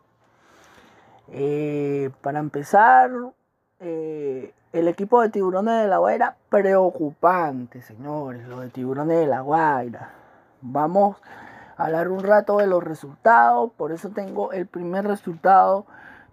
Eh, 1.28 2.10
para 2.20 2.40
empezar, 2.40 3.10
eh, 3.78 4.52
el 4.72 4.88
equipo 4.88 5.22
de 5.22 5.30
Tiburones 5.30 5.82
de 5.82 5.88
la 5.88 5.98
Guaira, 5.98 6.36
preocupante, 6.48 7.80
señores, 7.82 8.46
lo 8.46 8.60
de 8.60 8.68
Tiburones 8.68 9.18
de 9.18 9.26
la 9.26 9.40
Guaira. 9.40 10.10
Vamos 10.60 11.16
a 11.76 11.86
hablar 11.86 12.08
un 12.08 12.22
rato 12.22 12.58
de 12.58 12.66
los 12.66 12.84
resultados, 12.84 13.70
por 13.76 13.92
eso 13.92 14.10
tengo 14.10 14.52
el 14.52 14.66
primer 14.66 15.06
resultado, 15.06 15.86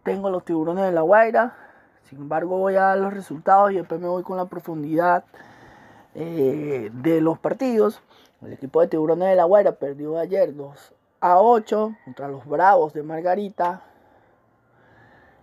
tengo 0.04 0.30
los 0.30 0.44
Tiburones 0.44 0.86
de 0.86 0.92
la 0.92 1.02
Guaira. 1.02 1.67
Sin 2.10 2.20
embargo, 2.20 2.58
voy 2.58 2.76
a 2.76 2.84
dar 2.84 2.98
los 3.00 3.14
resultados 3.14 3.72
y 3.72 3.76
después 3.76 4.00
me 4.00 4.08
voy 4.08 4.24
con 4.24 4.38
la 4.38 4.46
profundidad 4.46 5.26
eh, 6.16 6.90
de 6.94 7.20
los 7.20 7.38
partidos. 7.38 8.02
El 8.42 8.54
equipo 8.54 8.80
de 8.80 8.88
Tiburones 8.88 9.28
de 9.28 9.36
la 9.36 9.44
Guaira 9.44 9.74
perdió 9.74 10.18
ayer 10.18 10.56
2 10.56 10.94
a 11.20 11.42
8 11.42 11.96
contra 12.06 12.30
los 12.30 12.46
Bravos 12.46 12.94
de 12.94 13.04
Margarita. 13.04 13.82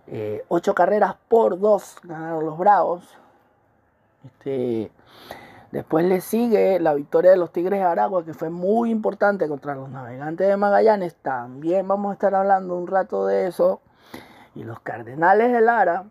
Eh, 0.07 0.43
ocho 0.47 0.73
carreras 0.73 1.15
por 1.27 1.59
dos 1.59 1.97
ganaron 2.03 2.45
los 2.45 2.57
Bravos. 2.57 3.15
Este, 4.23 4.91
después 5.71 6.05
le 6.05 6.19
sigue 6.19 6.79
la 6.79 6.95
victoria 6.95 7.31
de 7.31 7.37
los 7.37 7.51
Tigres 7.51 7.79
de 7.79 7.85
Aragua, 7.85 8.25
que 8.25 8.33
fue 8.33 8.49
muy 8.49 8.89
importante 8.89 9.47
contra 9.47 9.75
los 9.75 9.89
Navegantes 9.89 10.47
de 10.47 10.57
Magallanes. 10.57 11.15
También 11.15 11.87
vamos 11.87 12.09
a 12.09 12.13
estar 12.13 12.33
hablando 12.33 12.75
un 12.75 12.87
rato 12.87 13.27
de 13.27 13.47
eso. 13.47 13.81
Y 14.55 14.63
los 14.63 14.79
Cardenales 14.79 15.51
de 15.51 15.61
Lara 15.61 16.05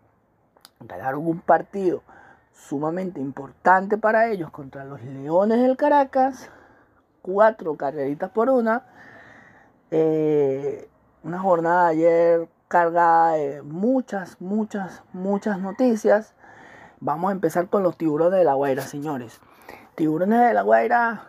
ganaron 0.79 1.27
un 1.27 1.39
partido 1.39 2.01
sumamente 2.51 3.19
importante 3.19 3.97
para 3.97 4.29
ellos 4.29 4.49
contra 4.51 4.85
los 4.85 5.01
Leones 5.01 5.61
del 5.61 5.77
Caracas. 5.77 6.49
Cuatro 7.21 7.75
carreritas 7.75 8.29
por 8.29 8.49
una. 8.49 8.83
Eh, 9.91 10.89
una 11.23 11.39
jornada 11.39 11.87
ayer 11.87 12.47
cargada 12.67 13.33
de 13.33 13.61
muchas, 13.61 14.39
muchas, 14.41 15.03
muchas 15.13 15.59
noticias. 15.59 16.33
Vamos 16.99 17.29
a 17.29 17.33
empezar 17.33 17.67
con 17.67 17.83
los 17.83 17.97
tiburones 17.97 18.39
de 18.39 18.45
la 18.45 18.53
Guaira, 18.53 18.83
señores. 18.83 19.39
Tiburones 19.95 20.41
de 20.41 20.53
la 20.53 20.61
Guaira, 20.61 21.27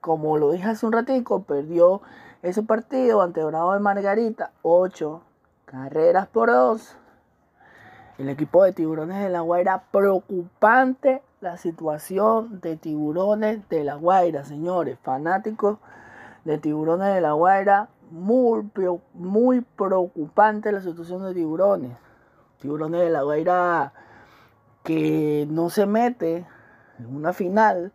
como 0.00 0.36
lo 0.38 0.52
dije 0.52 0.68
hace 0.68 0.86
un 0.86 0.92
ratico, 0.92 1.42
perdió 1.44 2.02
ese 2.42 2.62
partido 2.62 3.22
ante 3.22 3.42
Bravo 3.42 3.72
de 3.72 3.80
Margarita, 3.80 4.52
8 4.62 5.22
carreras 5.64 6.26
por 6.26 6.50
2. 6.50 6.96
El 8.18 8.28
equipo 8.28 8.62
de 8.62 8.72
Tiburones 8.72 9.22
de 9.22 9.28
la 9.28 9.40
Guaira, 9.40 9.84
preocupante 9.90 11.22
la 11.40 11.56
situación 11.56 12.60
de 12.60 12.76
Tiburones 12.76 13.68
de 13.68 13.82
la 13.84 13.96
Guaira, 13.96 14.44
señores, 14.44 14.98
fanáticos 15.02 15.78
de 16.44 16.58
Tiburones 16.58 17.12
de 17.12 17.20
la 17.20 17.32
Guaira, 17.32 17.88
muy, 18.10 18.70
muy 19.14 19.60
preocupante 19.60 20.70
la 20.70 20.80
situación 20.80 21.24
de 21.24 21.34
tiburones. 21.34 21.96
Tiburones 22.60 23.00
de 23.00 23.10
la 23.10 23.22
Guaira 23.22 23.92
que 24.84 25.46
no 25.50 25.70
se 25.70 25.86
mete 25.86 26.46
en 26.98 27.16
una 27.16 27.32
final 27.32 27.92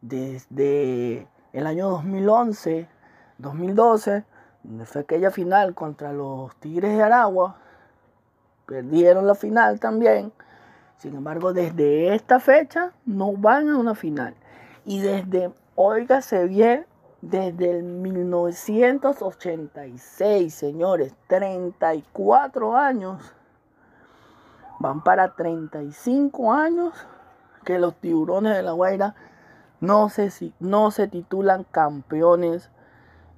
desde 0.00 1.26
el 1.52 1.66
año 1.66 1.88
2011, 1.88 2.88
2012, 3.38 4.24
donde 4.62 4.86
fue 4.86 5.02
aquella 5.02 5.30
final 5.30 5.74
contra 5.74 6.12
los 6.12 6.54
Tigres 6.56 6.96
de 6.96 7.02
Aragua. 7.02 7.56
Perdieron 8.66 9.26
la 9.26 9.34
final 9.34 9.80
también. 9.80 10.32
Sin 10.98 11.14
embargo, 11.14 11.52
desde 11.52 12.14
esta 12.14 12.40
fecha 12.40 12.92
no 13.04 13.32
van 13.32 13.68
a 13.68 13.76
una 13.78 13.94
final. 13.94 14.34
Y 14.84 15.00
desde, 15.00 15.52
óigase 15.74 16.46
bien, 16.46 16.86
desde 17.20 17.70
el 17.70 17.82
1986, 17.82 20.54
señores, 20.54 21.14
34 21.28 22.76
años, 22.76 23.34
van 24.78 25.02
para 25.02 25.34
35 25.34 26.52
años 26.52 26.92
que 27.64 27.78
los 27.78 27.94
tiburones 27.96 28.54
de 28.56 28.62
la 28.62 28.72
Guaira 28.72 29.14
no 29.80 30.08
se, 30.08 30.30
no 30.60 30.90
se 30.90 31.08
titulan 31.08 31.64
campeones 31.64 32.70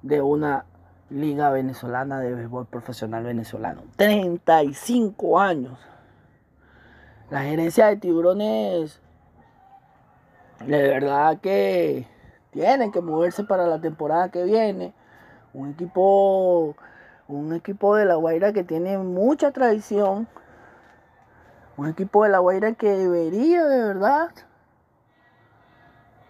de 0.01 0.21
una 0.21 0.65
liga 1.09 1.49
venezolana 1.49 2.19
de 2.19 2.33
béisbol 2.33 2.67
profesional 2.67 3.23
venezolano. 3.23 3.83
35 3.97 5.39
años. 5.39 5.79
La 7.29 7.41
gerencia 7.41 7.87
de 7.87 7.97
tiburones, 7.97 9.01
de 10.65 10.81
verdad 10.81 11.39
que 11.39 12.07
tienen 12.51 12.91
que 12.91 13.01
moverse 13.01 13.43
para 13.43 13.67
la 13.67 13.79
temporada 13.79 14.29
que 14.29 14.43
viene. 14.43 14.93
Un 15.53 15.71
equipo, 15.71 16.75
un 17.27 17.53
equipo 17.53 17.95
de 17.95 18.05
La 18.05 18.15
Guaira 18.15 18.53
que 18.53 18.63
tiene 18.63 18.97
mucha 18.97 19.51
tradición. 19.51 20.27
Un 21.77 21.87
equipo 21.87 22.23
de 22.23 22.29
La 22.29 22.39
Guaira 22.39 22.73
que 22.73 22.89
debería 22.89 23.65
de 23.65 23.83
verdad 23.83 24.31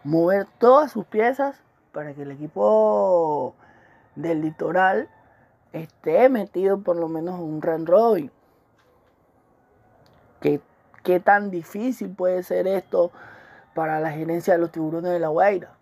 mover 0.04 0.48
todas 0.58 0.92
sus 0.92 1.06
piezas 1.06 1.62
para 1.92 2.14
que 2.14 2.22
el 2.22 2.32
equipo 2.32 3.56
del 4.22 4.42
litoral 4.42 5.10
esté 5.72 6.30
metido 6.30 6.82
por 6.82 6.96
lo 6.96 7.08
menos 7.08 7.40
en 7.40 7.46
un 7.46 7.62
run 7.62 7.86
robin. 7.86 8.32
¿Qué, 10.42 10.62
¿Qué 11.04 11.20
tan 11.20 11.52
difícil 11.52 12.10
puede 12.10 12.44
ser 12.44 12.68
esto 12.68 13.12
para 13.74 14.00
la 14.00 14.12
gerencia 14.12 14.54
de 14.54 14.60
los 14.60 14.72
tiburones 14.72 15.12
de 15.12 15.20
la 15.20 15.30
Guaira? 15.30 15.74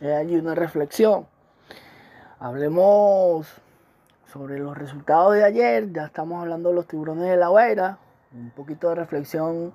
Hay 0.00 0.36
una 0.36 0.54
reflexión. 0.54 1.26
Hablemos 2.38 3.48
sobre 4.32 4.58
los 4.58 4.76
resultados 4.78 5.34
de 5.34 5.44
ayer. 5.44 5.92
Ya 5.92 6.04
estamos 6.04 6.40
hablando 6.40 6.68
de 6.68 6.76
los 6.76 6.86
tiburones 6.86 7.28
de 7.28 7.36
la 7.36 7.48
Guaira. 7.48 7.98
Un 8.32 8.50
poquito 8.50 8.90
de 8.90 8.94
reflexión 8.94 9.72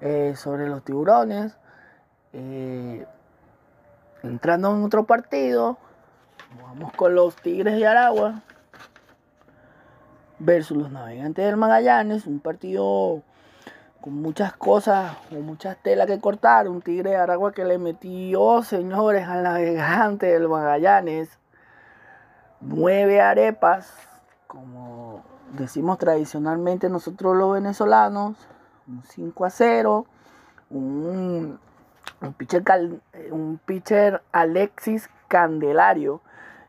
eh, 0.00 0.34
sobre 0.36 0.68
los 0.68 0.84
tiburones. 0.84 1.56
Eh, 2.34 3.06
entrando 4.22 4.74
en 4.74 4.84
otro 4.84 5.04
partido. 5.04 5.78
Vamos 6.62 6.92
con 6.92 7.14
los 7.14 7.34
Tigres 7.36 7.76
de 7.76 7.86
Aragua 7.86 8.42
versus 10.38 10.76
los 10.76 10.90
Navegantes 10.90 11.44
del 11.44 11.56
Magallanes. 11.56 12.26
Un 12.26 12.38
partido 12.38 13.22
con 14.00 14.14
muchas 14.14 14.52
cosas, 14.52 15.16
con 15.30 15.42
muchas 15.42 15.76
telas 15.78 16.06
que 16.06 16.20
cortar. 16.20 16.68
Un 16.68 16.80
tigre 16.80 17.10
de 17.10 17.16
Aragua 17.16 17.52
que 17.52 17.64
le 17.64 17.78
metió, 17.78 18.62
señores, 18.62 19.26
al 19.26 19.42
navegante 19.42 20.26
del 20.26 20.48
Magallanes. 20.48 21.38
Nueve 22.60 23.20
arepas, 23.20 23.92
como 24.46 25.22
decimos 25.52 25.98
tradicionalmente 25.98 26.88
nosotros 26.88 27.36
los 27.36 27.54
venezolanos. 27.54 28.36
Un 28.86 29.02
5 29.02 29.44
a 29.44 29.50
0. 29.50 30.06
Un, 30.70 31.58
un, 32.20 32.32
pitcher, 32.34 32.62
un 33.30 33.60
pitcher 33.64 34.22
Alexis 34.32 35.08
Candelario 35.28 36.20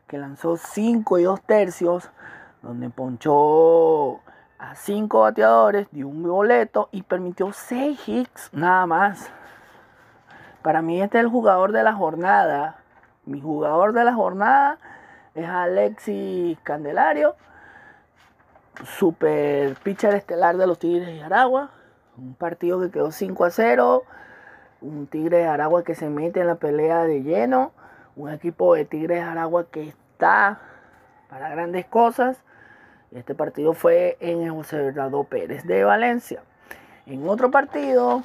que 0.06 0.18
lanzó 0.18 0.56
5 0.56 1.18
y 1.18 1.24
2 1.24 1.42
tercios, 1.42 2.10
donde 2.62 2.90
ponchó 2.90 4.20
a 4.58 4.74
cinco 4.74 5.20
bateadores, 5.20 5.88
dio 5.92 6.08
un 6.08 6.22
boleto 6.22 6.88
y 6.92 7.02
permitió 7.02 7.52
seis 7.52 8.00
hits 8.08 8.50
nada 8.52 8.86
más. 8.86 9.30
Para 10.62 10.82
mí 10.82 11.00
este 11.00 11.18
es 11.18 11.24
el 11.24 11.30
jugador 11.30 11.72
de 11.72 11.82
la 11.82 11.92
jornada. 11.92 12.76
Mi 13.24 13.40
jugador 13.40 13.92
de 13.92 14.04
la 14.04 14.14
jornada 14.14 14.78
es 15.34 15.48
Alexis 15.48 16.58
Candelario, 16.62 17.36
super 18.84 19.74
pitcher 19.82 20.14
estelar 20.14 20.56
de 20.56 20.66
los 20.66 20.78
Tigres 20.78 21.06
de 21.06 21.22
Aragua. 21.22 21.70
Un 22.16 22.34
partido 22.34 22.80
que 22.80 22.90
quedó 22.90 23.10
5 23.10 23.44
a 23.44 23.50
0. 23.50 24.04
Un 24.80 25.06
Tigre 25.06 25.38
de 25.38 25.46
Aragua 25.46 25.84
que 25.84 25.94
se 25.94 26.08
mete 26.08 26.40
en 26.40 26.46
la 26.46 26.54
pelea 26.54 27.04
de 27.04 27.22
lleno. 27.22 27.72
Un 28.16 28.30
equipo 28.30 28.74
de 28.74 28.84
Tigres 28.84 29.22
Aragua 29.22 29.66
que 29.70 29.88
está 29.88 30.58
para 31.28 31.50
grandes 31.50 31.86
cosas. 31.86 32.42
Este 33.12 33.34
partido 33.34 33.74
fue 33.74 34.16
en 34.20 34.48
José 34.54 34.78
Bernardo 34.78 35.24
Pérez 35.24 35.64
de 35.64 35.84
Valencia. 35.84 36.42
En 37.06 37.28
otro 37.28 37.50
partido, 37.50 38.22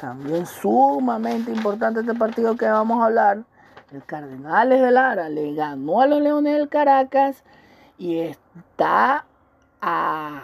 también 0.00 0.46
sumamente 0.46 1.50
importante 1.50 2.00
este 2.00 2.14
partido 2.14 2.56
que 2.56 2.66
vamos 2.66 3.02
a 3.02 3.06
hablar, 3.06 3.44
el 3.92 4.04
Cardenales 4.04 4.80
de 4.80 4.90
Lara 4.90 5.28
le 5.28 5.54
ganó 5.54 6.00
a 6.00 6.06
los 6.06 6.20
Leones 6.20 6.56
del 6.56 6.68
Caracas 6.68 7.42
y 7.98 8.20
está 8.20 9.24
a, 9.80 10.42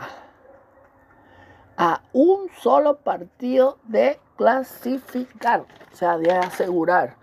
a 1.76 2.00
un 2.12 2.50
solo 2.58 2.96
partido 2.96 3.78
de 3.84 4.18
clasificar, 4.36 5.60
o 5.92 5.96
sea, 5.96 6.18
de 6.18 6.32
asegurar, 6.32 7.14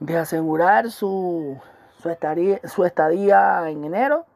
de 0.00 0.16
asegurar 0.18 0.90
su, 0.90 1.58
su, 2.00 2.10
estadía, 2.10 2.60
su 2.64 2.84
estadía 2.84 3.68
en 3.68 3.84
enero 3.84 4.26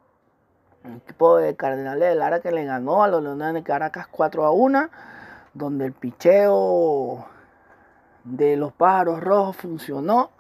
un 0.85 0.97
equipo 0.97 1.37
de 1.37 1.57
Cardenales 1.57 2.09
de 2.09 2.15
Lara 2.15 2.41
que 2.41 2.53
le 2.53 2.65
ganó 2.65 3.03
a 3.03 3.09
los 3.09 3.23
Leones 3.23 3.55
de 3.55 3.63
Caracas 3.63 4.07
4 4.11 4.47
a 4.47 4.51
1, 4.51 4.89
donde 5.53 5.87
el 5.87 5.93
picheo 5.93 7.27
de 8.25 8.57
los 8.57 8.73
pájaros 8.73 9.21
rojos 9.21 9.57
funcionó, 9.57 10.31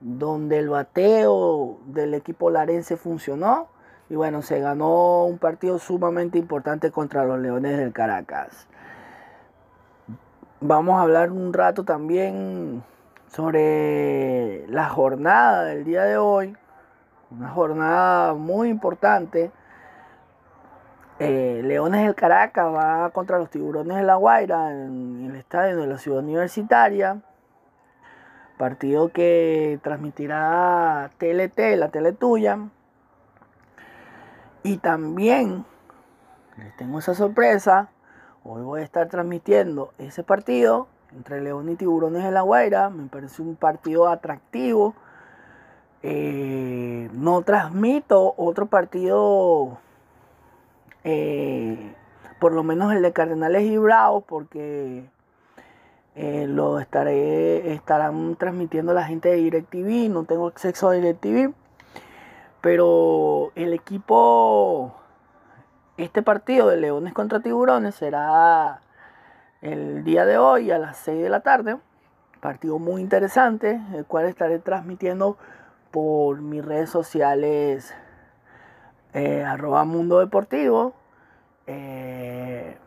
donde 0.00 0.58
el 0.58 0.70
bateo 0.70 1.78
del 1.86 2.14
equipo 2.14 2.50
larense 2.50 2.96
funcionó. 2.96 3.68
Y 4.08 4.16
bueno, 4.16 4.42
se 4.42 4.60
ganó 4.60 5.26
un 5.26 5.38
partido 5.38 5.78
sumamente 5.78 6.38
importante 6.38 6.90
contra 6.90 7.24
los 7.24 7.38
Leones 7.38 7.76
del 7.76 7.92
Caracas. 7.92 8.66
Vamos 10.60 10.98
a 10.98 11.02
hablar 11.02 11.30
un 11.30 11.52
rato 11.52 11.84
también 11.84 12.82
sobre 13.30 14.66
la 14.68 14.88
jornada 14.88 15.64
del 15.64 15.84
día 15.84 16.02
de 16.02 16.18
hoy, 16.18 16.56
una 17.30 17.48
jornada 17.48 18.34
muy 18.34 18.68
importante. 18.68 19.52
Eh, 21.20 21.60
Leones 21.64 22.04
del 22.04 22.14
Caracas 22.14 22.66
va 22.74 23.10
contra 23.10 23.38
los 23.38 23.50
Tiburones 23.50 23.96
de 23.96 24.02
La 24.02 24.16
Guaira 24.16 24.72
en 24.72 25.26
el 25.30 25.36
estadio 25.36 25.76
de 25.76 25.86
la 25.86 25.98
ciudad 25.98 26.20
universitaria. 26.20 27.20
Partido 28.58 29.10
que 29.10 29.78
transmitirá 29.82 31.10
TLT, 31.18 31.76
la 31.76 31.90
tele 31.90 32.12
tuya. 32.12 32.58
Y 34.62 34.78
también 34.78 35.64
les 36.56 36.76
tengo 36.76 36.98
esa 36.98 37.14
sorpresa. 37.14 37.90
Hoy 38.42 38.62
voy 38.62 38.80
a 38.80 38.84
estar 38.84 39.08
transmitiendo 39.08 39.92
ese 39.98 40.24
partido 40.24 40.88
entre 41.12 41.40
León 41.40 41.68
y 41.68 41.76
Tiburones 41.76 42.24
de 42.24 42.30
La 42.30 42.42
Guaira. 42.42 42.90
Me 42.90 43.08
parece 43.08 43.42
un 43.42 43.56
partido 43.56 44.08
atractivo 44.08 44.94
eh, 46.02 47.10
no 47.12 47.42
transmito 47.42 48.34
otro 48.38 48.66
partido, 48.66 49.78
eh, 51.04 51.94
por 52.40 52.52
lo 52.52 52.62
menos 52.62 52.94
el 52.94 53.02
de 53.02 53.12
Cardenales 53.12 53.64
y 53.64 53.76
Bravos, 53.76 54.24
porque 54.26 55.04
eh, 56.14 56.46
lo 56.48 56.80
estaré, 56.80 57.74
estarán 57.74 58.36
transmitiendo 58.36 58.94
la 58.94 59.04
gente 59.04 59.28
de 59.28 59.36
DirecTV, 59.36 60.10
no 60.10 60.24
tengo 60.24 60.46
acceso 60.46 60.88
a 60.88 60.94
DirecTV, 60.94 61.52
pero 62.62 63.52
el 63.54 63.74
equipo, 63.74 64.94
este 65.98 66.22
partido 66.22 66.68
de 66.68 66.78
Leones 66.78 67.12
contra 67.12 67.40
Tiburones 67.40 67.94
será 67.94 68.80
el 69.62 70.04
día 70.04 70.24
de 70.24 70.38
hoy 70.38 70.70
a 70.70 70.78
las 70.78 70.96
6 70.98 71.22
de 71.22 71.28
la 71.28 71.40
tarde, 71.40 71.76
partido 72.40 72.78
muy 72.78 73.02
interesante, 73.02 73.80
el 73.94 74.06
cual 74.06 74.26
estaré 74.26 74.58
transmitiendo 74.58 75.36
por 75.90 76.40
mis 76.40 76.64
redes 76.64 76.88
sociales 76.88 77.94
eh, 79.12 79.44
arroba 79.44 79.84
mundo 79.84 80.20
deportivo 80.20 80.94
eh, 81.66 82.78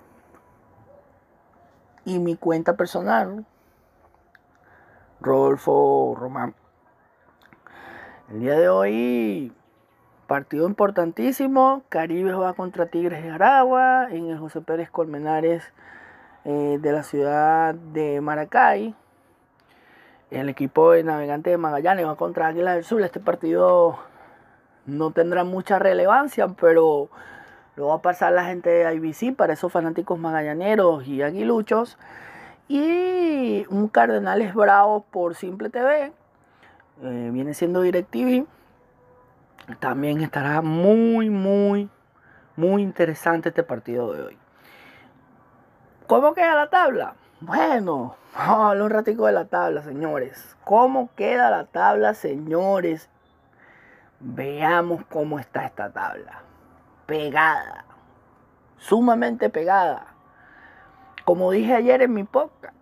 y 2.05 2.19
mi 2.19 2.35
cuenta 2.35 2.75
personal 2.75 3.45
Rodolfo 5.19 6.15
Román. 6.17 6.55
El 8.29 8.39
día 8.39 8.57
de 8.57 8.69
hoy 8.69 9.53
partido 10.27 10.65
importantísimo 10.67 11.83
Caribe 11.89 12.33
va 12.33 12.53
contra 12.53 12.87
Tigres 12.87 13.21
de 13.21 13.29
Aragua 13.29 14.07
en 14.09 14.29
el 14.29 14.39
José 14.39 14.61
Pérez 14.61 14.89
Colmenares 14.89 15.71
eh, 16.45 16.77
de 16.81 16.91
la 16.91 17.03
ciudad 17.03 17.73
de 17.73 18.19
Maracay 18.19 18.93
El 20.29 20.49
equipo 20.49 20.91
de 20.91 21.03
Navegantes 21.03 21.51
de 21.51 21.57
Magallanes 21.57 22.05
va 22.05 22.15
contra 22.15 22.47
Águilas 22.47 22.75
del 22.75 22.83
Sur. 22.83 23.01
Este 23.01 23.19
partido 23.19 23.97
no 24.85 25.11
tendrá 25.11 25.43
mucha 25.43 25.79
relevancia, 25.79 26.47
pero 26.49 27.09
lo 27.75 27.87
va 27.87 27.95
a 27.95 28.01
pasar 28.01 28.33
la 28.33 28.45
gente 28.45 28.69
de 28.69 28.93
IBC 28.93 29.35
para 29.35 29.53
esos 29.53 29.71
fanáticos 29.71 30.19
magallaneros 30.19 31.07
y 31.07 31.21
aguiluchos. 31.21 31.97
Y 32.67 33.65
un 33.69 33.87
Cardenales 33.87 34.53
Bravos 34.53 35.03
por 35.11 35.35
Simple 35.35 35.69
TV. 35.69 36.11
Eh, 37.03 37.29
viene 37.31 37.53
siendo 37.53 37.81
DirecTV. 37.81 38.45
También 39.79 40.21
estará 40.21 40.61
muy, 40.61 41.29
muy, 41.29 41.89
muy 42.55 42.81
interesante 42.81 43.49
este 43.49 43.63
partido 43.63 44.11
de 44.13 44.23
hoy. 44.23 44.42
¿Cómo 46.07 46.33
queda 46.33 46.53
la 46.53 46.69
tabla? 46.69 47.15
Bueno, 47.39 48.15
vamos 48.35 48.65
a 48.65 48.69
hablar 48.71 48.83
un 48.83 48.89
ratico 48.89 49.25
de 49.25 49.31
la 49.31 49.45
tabla, 49.45 49.81
señores. 49.83 50.57
¿Cómo 50.65 51.09
queda 51.15 51.49
la 51.49 51.65
tabla, 51.65 52.13
señores? 52.13 53.09
Veamos 54.19 55.05
cómo 55.05 55.39
está 55.39 55.65
esta 55.65 55.91
tabla. 55.91 56.41
Pegada. 57.05 57.85
Sumamente 58.77 59.49
pegada. 59.49 60.07
Como 61.23 61.51
dije 61.51 61.73
ayer 61.73 62.01
en 62.01 62.13
mi 62.13 62.25
podcast, 62.25 62.75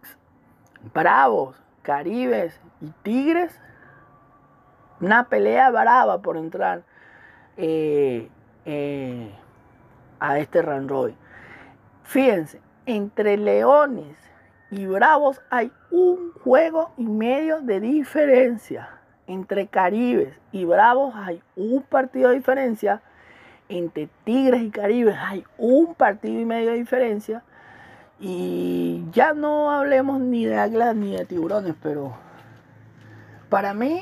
Bravos, 0.92 1.56
Caribes 1.84 2.60
y 2.82 2.90
Tigres, 3.04 3.60
una 5.00 5.30
pelea 5.30 5.70
brava 5.70 6.24
por 6.24 6.38
entrar 6.38 6.82
eh, 7.58 8.30
eh, 8.66 9.32
a 10.20 10.40
este 10.40 10.64
Roy. 10.64 11.16
Fíjense, 12.04 12.60
entre 12.86 13.38
Leones 13.38 14.16
y 14.72 14.86
Bravos 14.86 15.42
hay 15.50 15.72
un 15.92 16.32
juego 16.44 16.92
y 16.98 17.04
medio 17.04 17.62
de 17.62 17.80
diferencia. 17.80 18.90
Entre 19.28 19.68
Caribes 19.68 20.34
y 20.52 20.66
Bravos 20.66 21.14
hay 21.16 21.42
un 21.56 21.84
partido 21.84 22.30
de 22.30 22.36
diferencia. 22.36 23.02
Entre 23.70 24.10
Tigres 24.24 24.62
y 24.62 24.70
Caribes 24.70 25.16
hay 25.20 25.44
un 25.58 25.94
partido 25.96 26.40
y 26.40 26.46
medio 26.46 26.72
de 26.72 26.78
diferencia. 26.78 27.44
Y 28.20 29.04
ya 29.12 29.34
no 29.34 29.72
hablemos 29.72 30.20
ni 30.20 30.46
de 30.46 30.58
águilas 30.58 30.96
ni 30.96 31.16
de 31.16 31.26
tiburones, 31.26 31.76
pero 31.82 32.14
para 33.50 33.74
mí, 33.74 34.02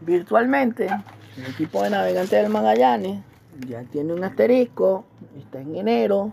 virtualmente, 0.00 0.88
el 1.36 1.46
equipo 1.46 1.82
de 1.82 1.90
navegantes 1.90 2.42
del 2.42 2.50
Magallanes 2.50 3.22
ya 3.68 3.82
tiene 3.84 4.12
un 4.12 4.24
asterisco, 4.24 5.04
está 5.38 5.60
en 5.60 5.76
enero. 5.76 6.32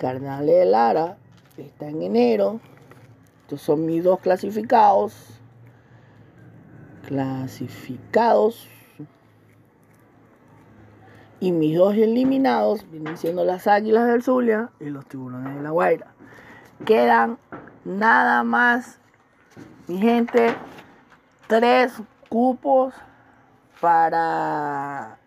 Carnales 0.00 0.56
de 0.56 0.64
Lara 0.64 1.18
está 1.58 1.88
en 1.88 2.00
enero. 2.00 2.58
Estos 3.42 3.60
son 3.60 3.84
mis 3.84 4.02
dos 4.02 4.18
clasificados. 4.20 5.38
Clasificados. 7.06 8.66
Y 11.38 11.52
mis 11.52 11.76
dos 11.76 11.94
eliminados 11.96 12.90
vienen 12.90 13.18
siendo 13.18 13.44
las 13.44 13.66
Águilas 13.66 14.08
del 14.08 14.22
Zulia 14.22 14.70
y 14.80 14.86
los 14.86 15.04
Tiburones 15.04 15.54
de 15.54 15.62
la 15.62 15.70
Guaira. 15.70 16.14
Quedan 16.86 17.36
nada 17.84 18.42
más, 18.42 18.98
mi 19.86 19.98
gente, 19.98 20.54
tres 21.46 21.92
cupos 22.30 22.94
para 23.82 25.18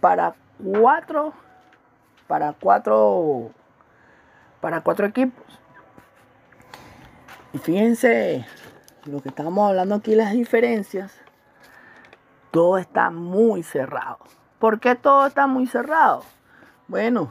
para 0.00 0.34
cuatro 0.58 1.32
para 2.26 2.52
cuatro 2.52 3.50
para 4.60 4.80
cuatro 4.80 5.06
equipos. 5.06 5.44
Y 7.52 7.58
fíjense 7.58 8.44
lo 9.04 9.22
que 9.22 9.28
estamos 9.28 9.68
hablando 9.68 9.94
aquí 9.94 10.14
las 10.14 10.32
diferencias 10.32 11.12
todo 12.50 12.78
está 12.78 13.10
muy 13.10 13.62
cerrado. 13.62 14.18
¿por 14.58 14.80
qué 14.80 14.94
todo 14.94 15.26
está 15.26 15.46
muy 15.46 15.66
cerrado? 15.66 16.22
bueno 16.88 17.30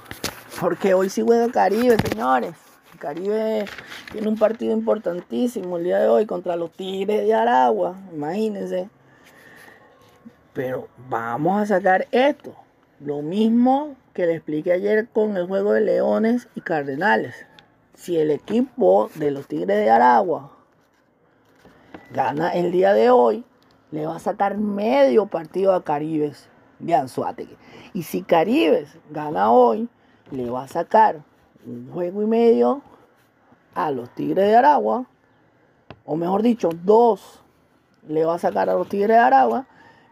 porque 0.59 0.93
hoy 0.93 1.09
sí 1.09 1.21
juega 1.21 1.51
Caribe 1.51 1.97
señores. 1.97 2.53
Caribe 2.99 3.65
tiene 4.11 4.29
un 4.29 4.37
partido 4.37 4.71
importantísimo 4.71 5.77
el 5.77 5.83
día 5.83 5.99
de 5.99 6.07
hoy 6.07 6.25
contra 6.25 6.55
los 6.55 6.71
Tigres 6.71 7.25
de 7.25 7.33
Aragua 7.33 7.95
imagínense. 8.13 8.89
Pero 10.53 10.87
vamos 11.09 11.61
a 11.61 11.65
sacar 11.65 12.07
esto. 12.11 12.55
Lo 13.01 13.21
mismo 13.21 13.97
que 14.15 14.25
le 14.25 14.35
expliqué 14.35 14.71
ayer 14.71 15.09
con 15.09 15.35
el 15.35 15.45
juego 15.45 15.73
de 15.73 15.81
Leones 15.81 16.47
y 16.55 16.61
Cardenales. 16.61 17.35
Si 17.93 18.17
el 18.17 18.31
equipo 18.31 19.09
de 19.15 19.29
los 19.29 19.45
Tigres 19.47 19.77
de 19.77 19.89
Aragua 19.89 20.51
gana 22.11 22.53
el 22.53 22.71
día 22.71 22.93
de 22.93 23.09
hoy, 23.09 23.43
le 23.91 24.05
va 24.05 24.15
a 24.15 24.19
sacar 24.19 24.57
medio 24.57 25.25
partido 25.25 25.73
a 25.73 25.83
Caribes 25.83 26.47
de 26.79 26.95
Anzuategui. 26.95 27.57
Y 27.93 28.03
si 28.03 28.21
Caribes 28.21 28.97
gana 29.09 29.51
hoy, 29.51 29.89
le 30.31 30.49
va 30.49 30.63
a 30.63 30.67
sacar 30.69 31.21
un 31.65 31.91
juego 31.91 32.23
y 32.23 32.25
medio 32.25 32.81
a 33.73 33.91
los 33.91 34.09
Tigres 34.11 34.47
de 34.47 34.55
Aragua, 34.55 35.05
o 36.05 36.15
mejor 36.15 36.41
dicho, 36.41 36.69
dos 36.71 37.43
le 38.07 38.23
va 38.23 38.35
a 38.35 38.39
sacar 38.39 38.69
a 38.69 38.75
los 38.75 38.87
Tigres 38.87 39.17
de 39.17 39.17
Aragua 39.17 39.67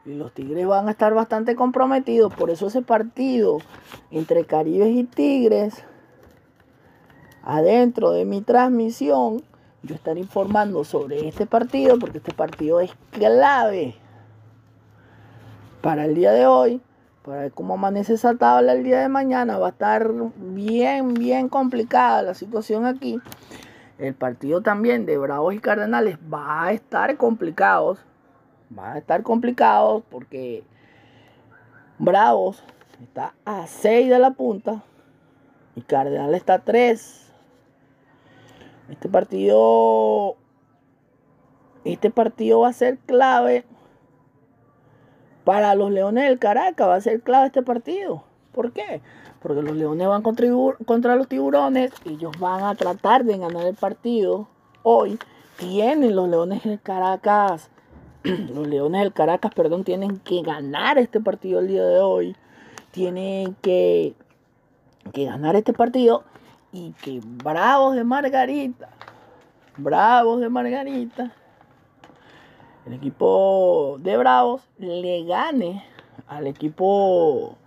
y 0.05 0.15
los 0.15 0.33
Tigres 0.33 0.67
van 0.67 0.87
a 0.87 0.91
estar 0.91 1.13
bastante 1.13 1.55
comprometidos. 1.55 2.33
Por 2.33 2.49
eso 2.49 2.67
ese 2.67 2.81
partido 2.81 3.59
entre 4.11 4.45
Caribes 4.45 4.95
y 4.95 5.03
Tigres, 5.03 5.83
adentro 7.43 8.11
de 8.11 8.25
mi 8.25 8.41
transmisión, 8.41 9.43
yo 9.81 9.95
estaré 9.95 10.19
informando 10.19 10.83
sobre 10.83 11.27
este 11.27 11.45
partido, 11.45 11.99
porque 11.99 12.19
este 12.19 12.33
partido 12.33 12.79
es 12.79 12.91
clave 13.11 13.95
para 15.81 16.05
el 16.05 16.15
día 16.15 16.31
de 16.31 16.47
hoy. 16.47 16.81
Para 17.23 17.41
ver 17.41 17.51
cómo 17.53 17.75
amanece 17.75 18.15
esa 18.15 18.35
tabla 18.35 18.73
el 18.73 18.83
día 18.83 18.99
de 18.99 19.07
mañana. 19.07 19.57
Va 19.57 19.67
a 19.67 19.69
estar 19.71 20.11
bien, 20.37 21.13
bien 21.13 21.47
complicada 21.47 22.21
la 22.21 22.33
situación 22.33 22.85
aquí. 22.85 23.21
El 23.97 24.13
partido 24.13 24.61
también 24.61 25.05
de 25.05 25.17
Bravos 25.17 25.53
y 25.53 25.59
Cardenales 25.59 26.17
va 26.33 26.63
a 26.63 26.73
estar 26.73 27.15
complicado 27.15 27.97
va 28.77 28.93
a 28.93 28.97
estar 28.97 29.23
complicado 29.23 30.03
porque 30.09 30.63
Bravos 31.99 32.63
está 33.01 33.33
a 33.45 33.67
6 33.67 34.09
de 34.09 34.19
la 34.19 34.31
punta 34.31 34.83
y 35.75 35.81
Cardenal 35.81 36.33
está 36.33 36.55
a 36.55 36.59
3. 36.59 37.31
Este 38.89 39.09
partido 39.09 40.37
este 41.83 42.09
partido 42.11 42.61
va 42.61 42.69
a 42.69 42.73
ser 42.73 42.97
clave 42.99 43.65
para 45.43 45.75
los 45.75 45.91
Leones 45.91 46.23
del 46.23 46.39
Caracas, 46.39 46.87
va 46.87 46.95
a 46.95 47.01
ser 47.01 47.21
clave 47.21 47.47
este 47.47 47.61
partido. 47.61 48.23
¿Por 48.53 48.71
qué? 48.71 49.01
Porque 49.41 49.61
los 49.61 49.75
Leones 49.75 50.07
van 50.07 50.21
contra 50.21 51.15
los 51.15 51.27
Tiburones, 51.27 51.91
ellos 52.05 52.31
van 52.39 52.63
a 52.63 52.75
tratar 52.75 53.25
de 53.25 53.37
ganar 53.37 53.65
el 53.65 53.75
partido 53.75 54.47
hoy. 54.83 55.19
Tienen 55.57 56.15
los 56.15 56.29
Leones 56.29 56.63
del 56.63 56.79
Caracas 56.79 57.69
los 58.53 58.67
Leones 58.67 59.01
del 59.01 59.13
Caracas, 59.13 59.53
perdón, 59.53 59.83
tienen 59.83 60.19
que 60.19 60.41
ganar 60.41 60.97
este 60.97 61.19
partido 61.19 61.59
el 61.59 61.67
día 61.67 61.83
de 61.85 61.99
hoy. 61.99 62.35
Tienen 62.91 63.55
que, 63.61 64.13
que 65.11 65.25
ganar 65.25 65.55
este 65.55 65.73
partido 65.73 66.23
y 66.71 66.93
que 67.03 67.19
Bravos 67.23 67.95
de 67.95 68.03
Margarita, 68.03 68.89
Bravos 69.77 70.39
de 70.39 70.49
Margarita, 70.49 71.33
el 72.85 72.93
equipo 72.93 73.97
de 73.99 74.17
Bravos 74.17 74.67
le 74.77 75.23
gane 75.25 75.83
al 76.27 76.47
equipo 76.47 77.57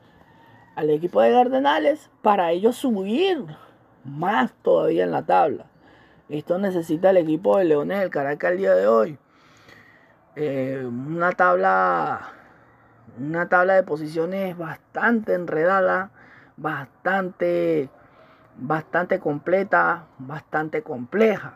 al 0.75 0.91
equipo 0.91 1.23
de 1.23 1.33
Cardenales 1.33 2.11
para 2.21 2.53
ellos 2.53 2.77
subir 2.77 3.45
más 4.05 4.53
todavía 4.63 5.05
en 5.05 5.11
la 5.11 5.25
tabla. 5.25 5.67
Esto 6.29 6.59
necesita 6.59 7.11
el 7.11 7.17
equipo 7.19 7.57
de 7.59 7.65
Leones 7.65 8.01
del 8.01 8.11
Caracas 8.11 8.53
el 8.53 8.59
día 8.59 8.75
de 8.75 8.87
hoy. 8.87 9.19
Eh, 10.39 10.85
una 10.87 11.33
tabla 11.33 12.33
una 13.19 13.49
tabla 13.49 13.75
de 13.75 13.83
posiciones 13.83 14.57
bastante 14.59 15.33
enredada, 15.33 16.11
bastante 16.59 17.89
bastante 18.59 19.19
completa, 19.19 20.05
bastante 20.19 20.83
complejas, 20.83 21.55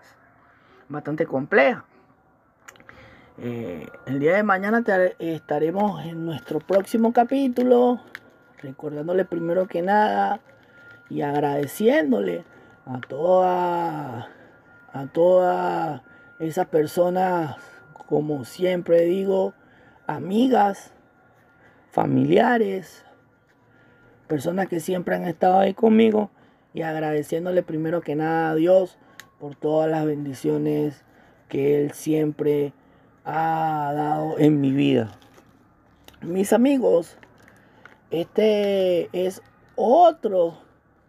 bastante 0.89 1.27
compleja. 1.27 1.85
Eh, 3.37 3.87
el 4.07 4.19
día 4.19 4.37
de 4.37 4.43
mañana 4.43 4.83
estaremos 5.19 6.03
en 6.05 6.25
nuestro 6.25 6.59
próximo 6.59 7.13
capítulo, 7.13 8.01
recordándole 8.63 9.27
primero 9.27 9.67
que 9.67 9.83
nada 9.83 10.41
y 11.11 11.23
agradeciéndole 11.23 12.45
a 12.87 12.99
todas 13.01 14.27
a 14.93 15.07
todas 15.13 16.03
esas 16.39 16.67
personas 16.67 17.57
como 18.11 18.45
siempre 18.45 19.03
digo, 19.03 19.55
amigas, 20.09 20.93
familiares, 21.93 23.05
personas 24.27 24.67
que 24.67 24.81
siempre 24.81 25.15
han 25.15 25.27
estado 25.27 25.61
ahí 25.61 25.75
conmigo 25.75 26.29
y 26.75 26.83
agradeciéndole 26.83 27.63
primero 27.63 28.01
que 28.01 28.17
nada 28.17 28.51
a 28.51 28.55
Dios 28.57 28.99
por 29.39 29.55
todas 29.55 29.89
las 29.89 30.05
bendiciones 30.05 31.05
que 31.49 31.81
Él 31.81 31.93
siempre 31.93 32.73
ha 33.25 33.93
dado 33.95 34.41
en 34.41 34.61
mi 34.61 34.73
vida. 34.73 35.13
Mis 36.21 36.53
amigos, 36.53 37.17
este 38.11 39.09
es 39.13 39.41
otro 39.77 40.59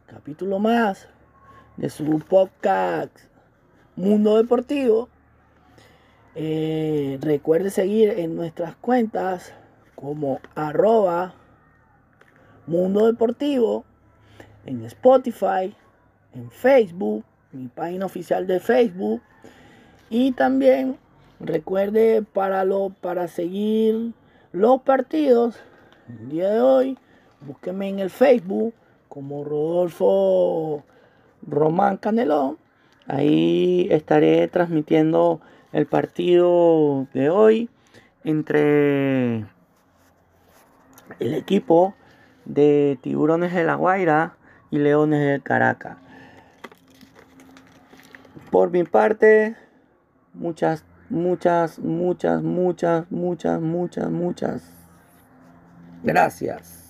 capítulo 0.05 0.59
más 0.59 1.09
de 1.77 1.89
su 1.89 2.19
podcast 2.19 3.17
Mundo 3.95 4.37
Deportivo. 4.37 5.09
Eh, 6.35 7.17
recuerde 7.21 7.69
seguir 7.69 8.09
en 8.09 8.35
nuestras 8.35 8.75
cuentas 8.75 9.53
como 9.95 10.39
arroba 10.55 11.33
Mundo 12.67 13.05
Deportivo 13.07 13.83
en 14.65 14.85
Spotify, 14.85 15.75
en 16.33 16.49
Facebook, 16.51 17.25
mi 17.51 17.67
página 17.67 18.05
oficial 18.05 18.47
de 18.47 18.59
Facebook. 18.59 19.21
Y 20.09 20.31
también 20.33 20.97
recuerde 21.39 22.21
para 22.21 22.63
lo 22.65 22.89
para 22.89 23.27
seguir 23.27 24.13
los 24.51 24.81
partidos 24.81 25.59
el 26.09 26.29
día 26.29 26.49
de 26.49 26.61
hoy 26.61 26.97
búsqueme 27.41 27.89
en 27.89 27.99
el 27.99 28.09
Facebook 28.09 28.73
como 29.09 29.43
Rodolfo 29.43 30.83
Román 31.41 31.97
Canelón. 31.97 32.57
Ahí 33.07 33.87
estaré 33.89 34.47
transmitiendo 34.47 35.41
el 35.71 35.85
partido 35.85 37.07
de 37.13 37.29
hoy 37.29 37.69
entre 38.23 39.45
el 41.19 41.33
equipo 41.33 41.95
de 42.45 42.97
Tiburones 43.01 43.53
de 43.53 43.63
la 43.63 43.75
Guaira 43.75 44.35
y 44.69 44.79
Leones 44.79 45.19
del 45.19 45.43
Caracas. 45.43 45.97
Por 48.49 48.71
mi 48.71 48.83
parte, 48.83 49.55
muchas, 50.33 50.83
muchas, 51.09 51.79
muchas, 51.79 52.43
muchas, 52.43 53.11
muchas, 53.11 53.61
muchas, 53.61 54.09
muchas 54.09 54.63
gracias. 56.03 56.80